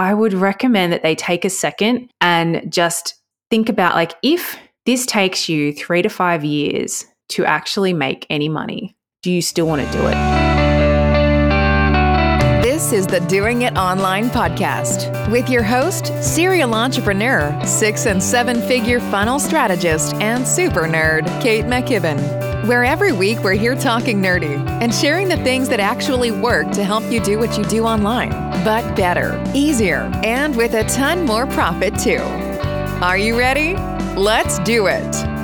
I 0.00 0.14
would 0.14 0.32
recommend 0.32 0.94
that 0.94 1.02
they 1.02 1.14
take 1.14 1.44
a 1.44 1.50
second 1.50 2.08
and 2.22 2.72
just 2.72 3.16
think 3.50 3.68
about 3.68 3.94
like 3.94 4.14
if 4.22 4.58
this 4.86 5.04
takes 5.04 5.46
you 5.46 5.74
three 5.74 6.00
to 6.00 6.08
five 6.08 6.42
years 6.42 7.04
to 7.28 7.44
actually 7.44 7.92
make 7.92 8.26
any 8.30 8.48
money, 8.48 8.96
do 9.22 9.30
you 9.30 9.42
still 9.42 9.66
want 9.66 9.86
to 9.86 9.92
do 9.92 10.06
it? 10.06 10.59
This 12.90 13.02
is 13.02 13.06
the 13.06 13.20
Doing 13.28 13.62
It 13.62 13.76
Online 13.76 14.30
podcast 14.30 15.30
with 15.30 15.48
your 15.48 15.62
host, 15.62 16.06
serial 16.24 16.74
entrepreneur, 16.74 17.56
six 17.64 18.06
and 18.06 18.20
seven 18.20 18.60
figure 18.62 18.98
funnel 18.98 19.38
strategist, 19.38 20.14
and 20.14 20.44
super 20.44 20.88
nerd, 20.88 21.24
Kate 21.40 21.66
McKibben. 21.66 22.66
Where 22.66 22.82
every 22.82 23.12
week 23.12 23.44
we're 23.44 23.52
here 23.52 23.76
talking 23.76 24.20
nerdy 24.20 24.58
and 24.82 24.92
sharing 24.92 25.28
the 25.28 25.36
things 25.36 25.68
that 25.68 25.78
actually 25.78 26.32
work 26.32 26.72
to 26.72 26.82
help 26.82 27.04
you 27.12 27.20
do 27.20 27.38
what 27.38 27.56
you 27.56 27.62
do 27.62 27.84
online, 27.84 28.30
but 28.64 28.96
better, 28.96 29.40
easier, 29.54 30.10
and 30.24 30.56
with 30.56 30.74
a 30.74 30.82
ton 30.88 31.24
more 31.24 31.46
profit 31.46 31.96
too. 31.96 32.18
Are 33.04 33.16
you 33.16 33.38
ready? 33.38 33.76
Let's 34.16 34.58
do 34.58 34.88
it. 34.88 35.39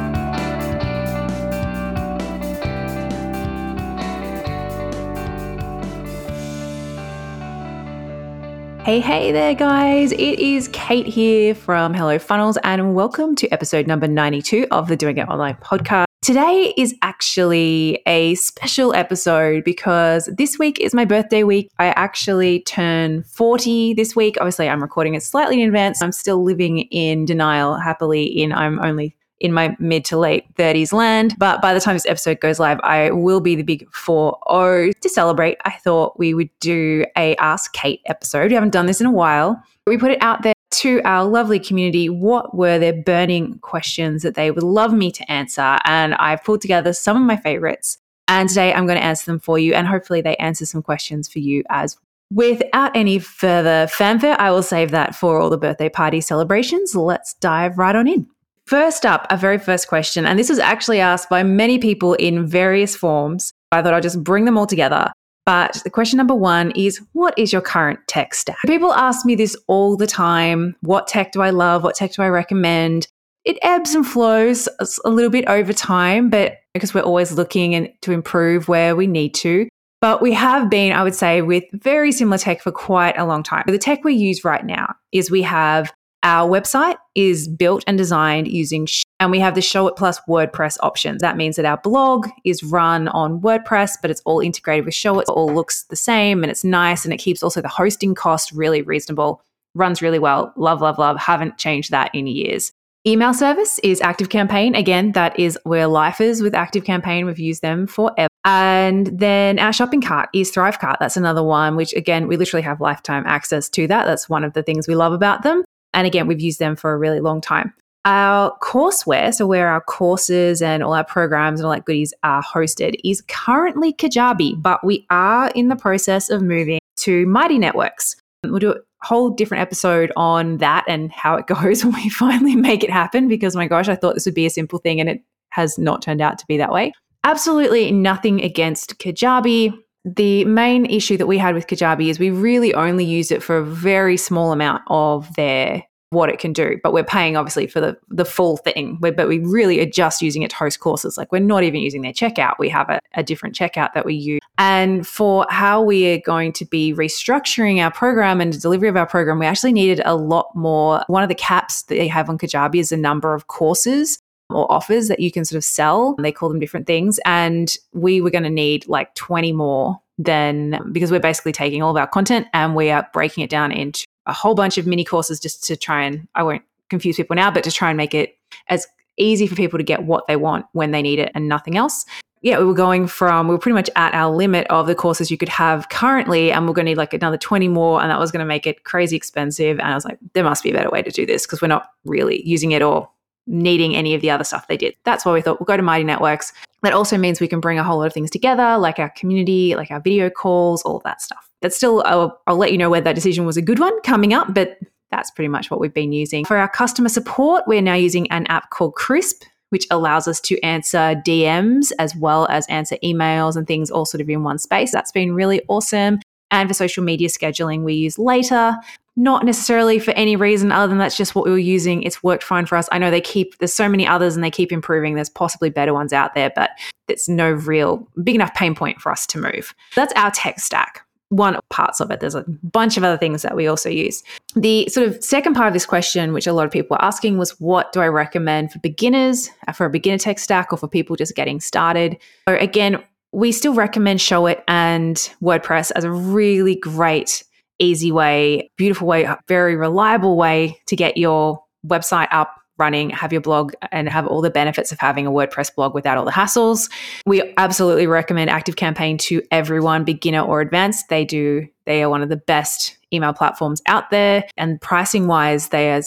Hey, 8.86 9.00
hey 9.00 9.32
there, 9.32 9.56
guys. 9.56 10.12
It 10.12 10.38
is 10.38 10.68
Kate 10.68 11.08
here 11.08 11.56
from 11.56 11.92
Hello 11.92 12.20
Funnels, 12.20 12.56
and 12.62 12.94
welcome 12.94 13.34
to 13.34 13.48
episode 13.48 13.88
number 13.88 14.06
92 14.06 14.68
of 14.70 14.86
the 14.86 14.94
Doing 14.94 15.16
It 15.16 15.28
Online 15.28 15.56
podcast. 15.56 16.04
Today 16.22 16.72
is 16.76 16.94
actually 17.02 18.00
a 18.06 18.36
special 18.36 18.94
episode 18.94 19.64
because 19.64 20.30
this 20.38 20.56
week 20.60 20.78
is 20.78 20.94
my 20.94 21.04
birthday 21.04 21.42
week. 21.42 21.68
I 21.80 21.86
actually 21.86 22.60
turn 22.60 23.24
40 23.24 23.94
this 23.94 24.14
week. 24.14 24.36
Obviously, 24.38 24.68
I'm 24.68 24.80
recording 24.80 25.14
it 25.14 25.24
slightly 25.24 25.60
in 25.60 25.66
advance. 25.66 26.00
I'm 26.00 26.12
still 26.12 26.44
living 26.44 26.82
in 26.92 27.24
denial 27.24 27.74
happily 27.74 28.22
in 28.22 28.52
I'm 28.52 28.78
only 28.78 29.16
in 29.40 29.52
my 29.52 29.76
mid 29.78 30.04
to 30.06 30.16
late 30.16 30.52
30s 30.54 30.92
land. 30.92 31.34
But 31.38 31.60
by 31.60 31.74
the 31.74 31.80
time 31.80 31.94
this 31.94 32.06
episode 32.06 32.40
goes 32.40 32.58
live, 32.58 32.80
I 32.82 33.10
will 33.10 33.40
be 33.40 33.54
the 33.54 33.62
big 33.62 33.88
4 33.92 34.38
0. 34.50 34.92
To 35.00 35.08
celebrate, 35.08 35.58
I 35.64 35.72
thought 35.72 36.18
we 36.18 36.34
would 36.34 36.50
do 36.60 37.04
a 37.16 37.36
Ask 37.36 37.72
Kate 37.72 38.00
episode. 38.06 38.50
We 38.50 38.54
haven't 38.54 38.72
done 38.72 38.86
this 38.86 39.00
in 39.00 39.06
a 39.06 39.12
while. 39.12 39.62
We 39.86 39.98
put 39.98 40.10
it 40.10 40.22
out 40.22 40.42
there 40.42 40.54
to 40.72 41.00
our 41.04 41.24
lovely 41.24 41.58
community. 41.58 42.08
What 42.08 42.56
were 42.56 42.78
their 42.78 42.92
burning 42.92 43.58
questions 43.60 44.22
that 44.22 44.34
they 44.34 44.50
would 44.50 44.64
love 44.64 44.92
me 44.92 45.10
to 45.12 45.30
answer? 45.30 45.78
And 45.84 46.14
I've 46.14 46.42
pulled 46.42 46.60
together 46.60 46.92
some 46.92 47.16
of 47.16 47.22
my 47.22 47.36
favorites. 47.36 47.98
And 48.28 48.48
today 48.48 48.74
I'm 48.74 48.86
going 48.86 48.98
to 48.98 49.04
answer 49.04 49.26
them 49.26 49.38
for 49.38 49.58
you. 49.58 49.74
And 49.74 49.86
hopefully 49.86 50.20
they 50.20 50.36
answer 50.36 50.66
some 50.66 50.82
questions 50.82 51.28
for 51.28 51.38
you 51.38 51.62
as 51.68 51.96
Without 52.32 52.96
any 52.96 53.20
further 53.20 53.86
fanfare, 53.86 54.34
I 54.40 54.50
will 54.50 54.62
save 54.64 54.90
that 54.90 55.14
for 55.14 55.40
all 55.40 55.48
the 55.48 55.56
birthday 55.56 55.88
party 55.88 56.20
celebrations. 56.20 56.94
Let's 56.96 57.34
dive 57.34 57.78
right 57.78 57.94
on 57.94 58.08
in. 58.08 58.26
First 58.66 59.06
up, 59.06 59.28
a 59.30 59.36
very 59.36 59.58
first 59.58 59.86
question, 59.86 60.26
and 60.26 60.38
this 60.38 60.48
was 60.48 60.58
actually 60.58 60.98
asked 60.98 61.28
by 61.28 61.44
many 61.44 61.78
people 61.78 62.14
in 62.14 62.44
various 62.44 62.96
forms. 62.96 63.52
I 63.70 63.80
thought 63.80 63.94
I'd 63.94 64.02
just 64.02 64.24
bring 64.24 64.44
them 64.44 64.58
all 64.58 64.66
together. 64.66 65.12
But 65.44 65.80
the 65.84 65.90
question 65.90 66.16
number 66.16 66.34
one 66.34 66.72
is 66.72 67.00
What 67.12 67.38
is 67.38 67.52
your 67.52 67.62
current 67.62 68.00
tech 68.08 68.34
stack? 68.34 68.58
People 68.66 68.92
ask 68.92 69.24
me 69.24 69.36
this 69.36 69.56
all 69.68 69.96
the 69.96 70.08
time. 70.08 70.74
What 70.80 71.06
tech 71.06 71.30
do 71.30 71.42
I 71.42 71.50
love? 71.50 71.84
What 71.84 71.94
tech 71.94 72.12
do 72.12 72.22
I 72.22 72.28
recommend? 72.28 73.06
It 73.44 73.56
ebbs 73.62 73.94
and 73.94 74.04
flows 74.04 74.68
a 75.04 75.10
little 75.10 75.30
bit 75.30 75.46
over 75.46 75.72
time, 75.72 76.28
but 76.28 76.56
because 76.74 76.92
we're 76.92 77.02
always 77.02 77.30
looking 77.30 77.76
and 77.76 77.88
to 78.02 78.10
improve 78.10 78.66
where 78.66 78.96
we 78.96 79.06
need 79.06 79.34
to. 79.34 79.68
But 80.00 80.20
we 80.20 80.32
have 80.32 80.68
been, 80.68 80.92
I 80.92 81.04
would 81.04 81.14
say, 81.14 81.40
with 81.40 81.62
very 81.72 82.10
similar 82.10 82.38
tech 82.38 82.60
for 82.60 82.72
quite 82.72 83.16
a 83.16 83.24
long 83.24 83.44
time. 83.44 83.62
The 83.68 83.78
tech 83.78 84.02
we 84.02 84.14
use 84.14 84.44
right 84.44 84.66
now 84.66 84.96
is 85.12 85.30
we 85.30 85.42
have 85.42 85.92
our 86.26 86.50
website 86.50 86.96
is 87.14 87.46
built 87.46 87.84
and 87.86 87.96
designed 87.96 88.48
using, 88.48 88.88
and 89.20 89.30
we 89.30 89.38
have 89.38 89.54
the 89.54 89.60
Showit 89.60 89.96
Plus 89.96 90.20
WordPress 90.28 90.76
options. 90.82 91.22
That 91.22 91.36
means 91.36 91.54
that 91.54 91.64
our 91.64 91.76
blog 91.76 92.26
is 92.44 92.64
run 92.64 93.06
on 93.08 93.40
WordPress, 93.40 93.92
but 94.02 94.10
it's 94.10 94.22
all 94.24 94.40
integrated 94.40 94.84
with 94.84 94.94
Showit. 94.94 95.22
It 95.22 95.28
all 95.28 95.54
looks 95.54 95.84
the 95.84 95.94
same 95.94 96.42
and 96.42 96.50
it's 96.50 96.64
nice 96.64 97.04
and 97.04 97.14
it 97.14 97.18
keeps 97.18 97.44
also 97.44 97.60
the 97.60 97.68
hosting 97.68 98.16
cost 98.16 98.50
really 98.50 98.82
reasonable. 98.82 99.40
Runs 99.76 100.02
really 100.02 100.18
well. 100.18 100.52
Love, 100.56 100.80
love, 100.80 100.98
love. 100.98 101.16
Haven't 101.16 101.58
changed 101.58 101.92
that 101.92 102.12
in 102.12 102.26
years. 102.26 102.72
Email 103.06 103.32
service 103.32 103.78
is 103.84 104.00
ActiveCampaign. 104.00 104.76
Again, 104.76 105.12
that 105.12 105.38
is 105.38 105.56
where 105.62 105.86
life 105.86 106.20
is 106.20 106.42
with 106.42 106.54
ActiveCampaign. 106.54 107.24
We've 107.24 107.38
used 107.38 107.62
them 107.62 107.86
forever. 107.86 108.26
And 108.44 109.06
then 109.16 109.60
our 109.60 109.72
shopping 109.72 110.00
cart 110.00 110.28
is 110.34 110.50
Thrivecart. 110.50 110.96
That's 110.98 111.16
another 111.16 111.44
one, 111.44 111.76
which 111.76 111.92
again, 111.94 112.26
we 112.26 112.36
literally 112.36 112.62
have 112.62 112.80
lifetime 112.80 113.22
access 113.26 113.68
to 113.70 113.86
that. 113.86 114.06
That's 114.06 114.28
one 114.28 114.42
of 114.42 114.54
the 114.54 114.64
things 114.64 114.88
we 114.88 114.96
love 114.96 115.12
about 115.12 115.44
them. 115.44 115.62
And 115.96 116.06
again, 116.06 116.26
we've 116.28 116.40
used 116.40 116.60
them 116.60 116.76
for 116.76 116.92
a 116.92 116.98
really 116.98 117.20
long 117.20 117.40
time. 117.40 117.72
Our 118.04 118.56
courseware, 118.62 119.34
so 119.34 119.48
where 119.48 119.66
our 119.66 119.80
courses 119.80 120.62
and 120.62 120.84
all 120.84 120.92
our 120.92 121.04
programs 121.04 121.58
and 121.58 121.66
all 121.66 121.72
that 121.72 121.86
goodies 121.86 122.14
are 122.22 122.42
hosted, 122.42 123.00
is 123.02 123.22
currently 123.22 123.92
Kajabi, 123.92 124.62
but 124.62 124.84
we 124.84 125.04
are 125.10 125.50
in 125.56 125.68
the 125.68 125.74
process 125.74 126.30
of 126.30 126.42
moving 126.42 126.78
to 126.98 127.26
Mighty 127.26 127.58
Networks. 127.58 128.14
We'll 128.44 128.60
do 128.60 128.72
a 128.72 128.76
whole 129.00 129.30
different 129.30 129.62
episode 129.62 130.12
on 130.16 130.58
that 130.58 130.84
and 130.86 131.10
how 131.10 131.34
it 131.34 131.46
goes 131.48 131.84
when 131.84 131.94
we 131.94 132.08
finally 132.10 132.54
make 132.54 132.84
it 132.84 132.90
happen 132.90 133.26
because 133.26 133.56
my 133.56 133.66
gosh, 133.66 133.88
I 133.88 133.96
thought 133.96 134.14
this 134.14 134.26
would 134.26 134.34
be 134.34 134.46
a 134.46 134.50
simple 134.50 134.78
thing 134.78 135.00
and 135.00 135.08
it 135.08 135.22
has 135.50 135.78
not 135.78 136.02
turned 136.02 136.20
out 136.20 136.38
to 136.38 136.46
be 136.46 136.58
that 136.58 136.70
way. 136.70 136.92
Absolutely 137.24 137.90
nothing 137.90 138.40
against 138.42 138.98
Kajabi. 138.98 139.76
The 140.06 140.44
main 140.44 140.86
issue 140.86 141.16
that 141.16 141.26
we 141.26 141.36
had 141.36 141.56
with 141.56 141.66
Kajabi 141.66 142.08
is 142.08 142.20
we 142.20 142.30
really 142.30 142.72
only 142.74 143.04
use 143.04 143.32
it 143.32 143.42
for 143.42 143.58
a 143.58 143.64
very 143.64 144.16
small 144.16 144.52
amount 144.52 144.82
of 144.86 145.34
their 145.34 145.82
what 146.10 146.28
it 146.28 146.38
can 146.38 146.52
do, 146.52 146.78
but 146.84 146.92
we're 146.92 147.02
paying 147.02 147.36
obviously 147.36 147.66
for 147.66 147.80
the 147.80 147.96
the 148.08 148.24
full 148.24 148.56
thing. 148.56 148.98
We're, 149.00 149.10
but 149.10 149.26
we 149.26 149.40
really 149.40 149.80
are 149.80 149.90
just 149.90 150.22
using 150.22 150.42
it 150.42 150.50
to 150.50 150.56
host 150.56 150.78
courses. 150.78 151.18
Like 151.18 151.32
we're 151.32 151.40
not 151.40 151.64
even 151.64 151.80
using 151.80 152.02
their 152.02 152.12
checkout. 152.12 152.54
We 152.60 152.68
have 152.68 152.88
a, 152.88 153.00
a 153.14 153.24
different 153.24 153.56
checkout 153.56 153.92
that 153.94 154.06
we 154.06 154.14
use. 154.14 154.40
And 154.58 155.04
for 155.04 155.44
how 155.50 155.82
we 155.82 156.12
are 156.12 156.20
going 156.20 156.52
to 156.54 156.64
be 156.64 156.94
restructuring 156.94 157.82
our 157.82 157.90
program 157.90 158.40
and 158.40 158.52
the 158.52 158.58
delivery 158.58 158.88
of 158.88 158.96
our 158.96 159.06
program, 159.06 159.40
we 159.40 159.46
actually 159.46 159.72
needed 159.72 160.00
a 160.04 160.14
lot 160.14 160.46
more. 160.54 161.02
One 161.08 161.24
of 161.24 161.28
the 161.28 161.34
caps 161.34 161.82
that 161.82 161.96
they 161.96 162.08
have 162.08 162.30
on 162.30 162.38
Kajabi 162.38 162.76
is 162.76 162.90
the 162.90 162.96
number 162.96 163.34
of 163.34 163.48
courses 163.48 164.20
or 164.50 164.70
offers 164.70 165.08
that 165.08 165.20
you 165.20 165.30
can 165.30 165.44
sort 165.44 165.56
of 165.56 165.64
sell. 165.64 166.14
They 166.16 166.32
call 166.32 166.48
them 166.48 166.60
different 166.60 166.86
things. 166.86 167.18
And 167.24 167.74
we 167.92 168.20
were 168.20 168.30
going 168.30 168.44
to 168.44 168.50
need 168.50 168.86
like 168.88 169.14
20 169.14 169.52
more 169.52 170.00
than 170.18 170.78
because 170.92 171.10
we're 171.10 171.20
basically 171.20 171.52
taking 171.52 171.82
all 171.82 171.90
of 171.90 171.96
our 171.96 172.06
content 172.06 172.46
and 172.54 172.74
we 172.74 172.90
are 172.90 173.06
breaking 173.12 173.44
it 173.44 173.50
down 173.50 173.70
into 173.70 174.04
a 174.26 174.32
whole 174.32 174.54
bunch 174.54 174.78
of 174.78 174.86
mini 174.86 175.04
courses 175.04 175.38
just 175.38 175.62
to 175.64 175.76
try 175.76 176.02
and, 176.02 176.26
I 176.34 176.42
won't 176.42 176.62
confuse 176.88 177.16
people 177.16 177.36
now, 177.36 177.50
but 177.50 177.64
to 177.64 177.70
try 177.70 177.90
and 177.90 177.96
make 177.96 178.14
it 178.14 178.38
as 178.68 178.86
easy 179.18 179.46
for 179.46 179.54
people 179.54 179.78
to 179.78 179.84
get 179.84 180.04
what 180.04 180.26
they 180.26 180.36
want 180.36 180.66
when 180.72 180.90
they 180.90 181.02
need 181.02 181.18
it 181.18 181.32
and 181.34 181.48
nothing 181.48 181.76
else. 181.76 182.04
Yeah, 182.42 182.58
we 182.58 182.64
were 182.64 182.74
going 182.74 183.06
from, 183.08 183.48
we 183.48 183.54
were 183.54 183.58
pretty 183.58 183.74
much 183.74 183.90
at 183.96 184.14
our 184.14 184.30
limit 184.30 184.66
of 184.68 184.86
the 184.86 184.94
courses 184.94 185.30
you 185.30 185.38
could 185.38 185.48
have 185.48 185.88
currently, 185.88 186.52
and 186.52 186.66
we're 186.66 186.74
going 186.74 186.84
to 186.84 186.90
need 186.90 186.98
like 186.98 187.14
another 187.14 187.38
20 187.38 187.66
more, 187.68 188.00
and 188.00 188.10
that 188.10 188.20
was 188.20 188.30
going 188.30 188.40
to 188.40 188.46
make 188.46 188.66
it 188.66 188.84
crazy 188.84 189.16
expensive. 189.16 189.80
And 189.80 189.88
I 189.88 189.94
was 189.94 190.04
like, 190.04 190.18
there 190.34 190.44
must 190.44 190.62
be 190.62 190.70
a 190.70 190.74
better 190.74 190.90
way 190.90 191.02
to 191.02 191.10
do 191.10 191.26
this 191.26 191.46
because 191.46 191.60
we're 191.60 191.68
not 191.68 191.90
really 192.04 192.46
using 192.46 192.72
it 192.72 192.82
or 192.82 193.08
needing 193.46 193.94
any 193.94 194.14
of 194.14 194.20
the 194.20 194.30
other 194.30 194.44
stuff 194.44 194.66
they 194.68 194.76
did. 194.76 194.94
That's 195.04 195.24
why 195.24 195.32
we 195.32 195.40
thought 195.40 195.60
we'll 195.60 195.66
go 195.66 195.76
to 195.76 195.82
Mighty 195.82 196.04
Networks. 196.04 196.52
That 196.82 196.92
also 196.92 197.16
means 197.16 197.40
we 197.40 197.48
can 197.48 197.60
bring 197.60 197.78
a 197.78 197.84
whole 197.84 197.98
lot 197.98 198.06
of 198.06 198.12
things 198.12 198.30
together, 198.30 198.78
like 198.78 198.98
our 198.98 199.10
community, 199.10 199.74
like 199.74 199.90
our 199.90 200.00
video 200.00 200.30
calls, 200.30 200.82
all 200.82 200.96
of 200.96 201.02
that 201.04 201.20
stuff. 201.20 201.48
That's 201.62 201.76
still, 201.76 202.02
I'll, 202.06 202.40
I'll 202.46 202.56
let 202.56 202.72
you 202.72 202.78
know 202.78 202.90
whether 202.90 203.04
that 203.04 203.14
decision 203.14 203.46
was 203.46 203.56
a 203.56 203.62
good 203.62 203.78
one 203.78 204.00
coming 204.02 204.34
up, 204.34 204.52
but 204.52 204.78
that's 205.10 205.30
pretty 205.30 205.48
much 205.48 205.70
what 205.70 205.80
we've 205.80 205.94
been 205.94 206.12
using. 206.12 206.44
For 206.44 206.56
our 206.56 206.68
customer 206.68 207.08
support, 207.08 207.64
we're 207.66 207.82
now 207.82 207.94
using 207.94 208.30
an 208.30 208.46
app 208.46 208.70
called 208.70 208.94
Crisp, 208.94 209.44
which 209.70 209.86
allows 209.90 210.28
us 210.28 210.40
to 210.42 210.60
answer 210.60 211.20
DMs 211.26 211.92
as 211.98 212.14
well 212.16 212.46
as 212.50 212.66
answer 212.68 212.96
emails 213.02 213.56
and 213.56 213.66
things 213.66 213.90
all 213.90 214.04
sort 214.04 214.20
of 214.20 214.28
in 214.28 214.42
one 214.42 214.58
space. 214.58 214.92
That's 214.92 215.12
been 215.12 215.34
really 215.34 215.62
awesome. 215.68 216.20
And 216.50 216.68
for 216.68 216.74
social 216.74 217.02
media 217.02 217.28
scheduling, 217.28 217.82
we 217.82 217.94
use 217.94 218.18
Later 218.18 218.76
not 219.16 219.44
necessarily 219.44 219.98
for 219.98 220.10
any 220.12 220.36
reason 220.36 220.70
other 220.70 220.88
than 220.88 220.98
that's 220.98 221.16
just 221.16 221.34
what 221.34 221.46
we 221.46 221.50
were 221.50 221.58
using. 221.58 222.02
It's 222.02 222.22
worked 222.22 222.44
fine 222.44 222.66
for 222.66 222.76
us. 222.76 222.88
I 222.92 222.98
know 222.98 223.10
they 223.10 223.20
keep, 223.20 223.56
there's 223.58 223.72
so 223.72 223.88
many 223.88 224.06
others 224.06 224.34
and 224.34 224.44
they 224.44 224.50
keep 224.50 224.70
improving. 224.70 225.14
There's 225.14 225.30
possibly 225.30 225.70
better 225.70 225.94
ones 225.94 226.12
out 226.12 226.34
there, 226.34 226.52
but 226.54 226.70
it's 227.08 227.28
no 227.28 227.50
real 227.50 228.06
big 228.22 228.34
enough 228.34 228.52
pain 228.54 228.74
point 228.74 229.00
for 229.00 229.10
us 229.10 229.26
to 229.28 229.38
move. 229.38 229.74
That's 229.94 230.12
our 230.14 230.30
tech 230.30 230.60
stack. 230.60 231.02
One 231.30 231.58
parts 231.70 232.00
of 232.00 232.10
it. 232.10 232.20
There's 232.20 232.36
a 232.36 232.44
bunch 232.62 232.96
of 232.96 233.02
other 233.02 233.16
things 233.16 233.42
that 233.42 233.56
we 233.56 233.66
also 233.66 233.88
use. 233.88 234.22
The 234.54 234.86
sort 234.88 235.08
of 235.08 235.24
second 235.24 235.54
part 235.54 235.66
of 235.66 235.72
this 235.72 235.86
question, 235.86 236.32
which 236.32 236.46
a 236.46 236.52
lot 236.52 236.66
of 236.66 236.70
people 236.70 236.94
were 236.94 237.04
asking, 237.04 237.38
was 237.38 237.58
what 237.58 237.92
do 237.92 238.00
I 238.00 238.06
recommend 238.06 238.70
for 238.70 238.78
beginners, 238.78 239.50
uh, 239.66 239.72
for 239.72 239.86
a 239.86 239.90
beginner 239.90 240.18
tech 240.18 240.38
stack, 240.38 240.72
or 240.72 240.76
for 240.76 240.86
people 240.86 241.16
just 241.16 241.34
getting 241.34 241.58
started? 241.58 242.16
So 242.48 242.54
again, 242.56 243.02
we 243.32 243.50
still 243.50 243.74
recommend 243.74 244.20
Showit 244.20 244.62
and 244.68 245.16
WordPress 245.42 245.90
as 245.96 246.04
a 246.04 246.12
really 246.12 246.76
great 246.76 247.42
easy 247.78 248.12
way, 248.12 248.70
beautiful 248.76 249.06
way, 249.06 249.28
very 249.48 249.76
reliable 249.76 250.36
way 250.36 250.80
to 250.86 250.96
get 250.96 251.16
your 251.16 251.62
website 251.86 252.28
up 252.30 252.54
running, 252.78 253.10
have 253.10 253.32
your 253.32 253.40
blog, 253.40 253.72
and 253.90 254.08
have 254.08 254.26
all 254.26 254.42
the 254.42 254.50
benefits 254.50 254.92
of 254.92 254.98
having 254.98 255.26
a 255.26 255.30
WordPress 255.30 255.74
blog 255.74 255.94
without 255.94 256.18
all 256.18 256.24
the 256.24 256.30
hassles. 256.30 256.90
We 257.24 257.54
absolutely 257.56 258.06
recommend 258.06 258.50
Active 258.50 258.76
Campaign 258.76 259.18
to 259.18 259.42
everyone, 259.50 260.04
beginner 260.04 260.42
or 260.42 260.60
advanced. 260.60 261.08
They 261.08 261.24
do, 261.24 261.66
they 261.86 262.02
are 262.02 262.10
one 262.10 262.22
of 262.22 262.28
the 262.28 262.36
best 262.36 262.98
email 263.12 263.32
platforms 263.32 263.80
out 263.86 264.10
there. 264.10 264.44
And 264.56 264.80
pricing 264.80 265.26
wise, 265.26 265.68
they 265.68 265.92
are 265.92 266.02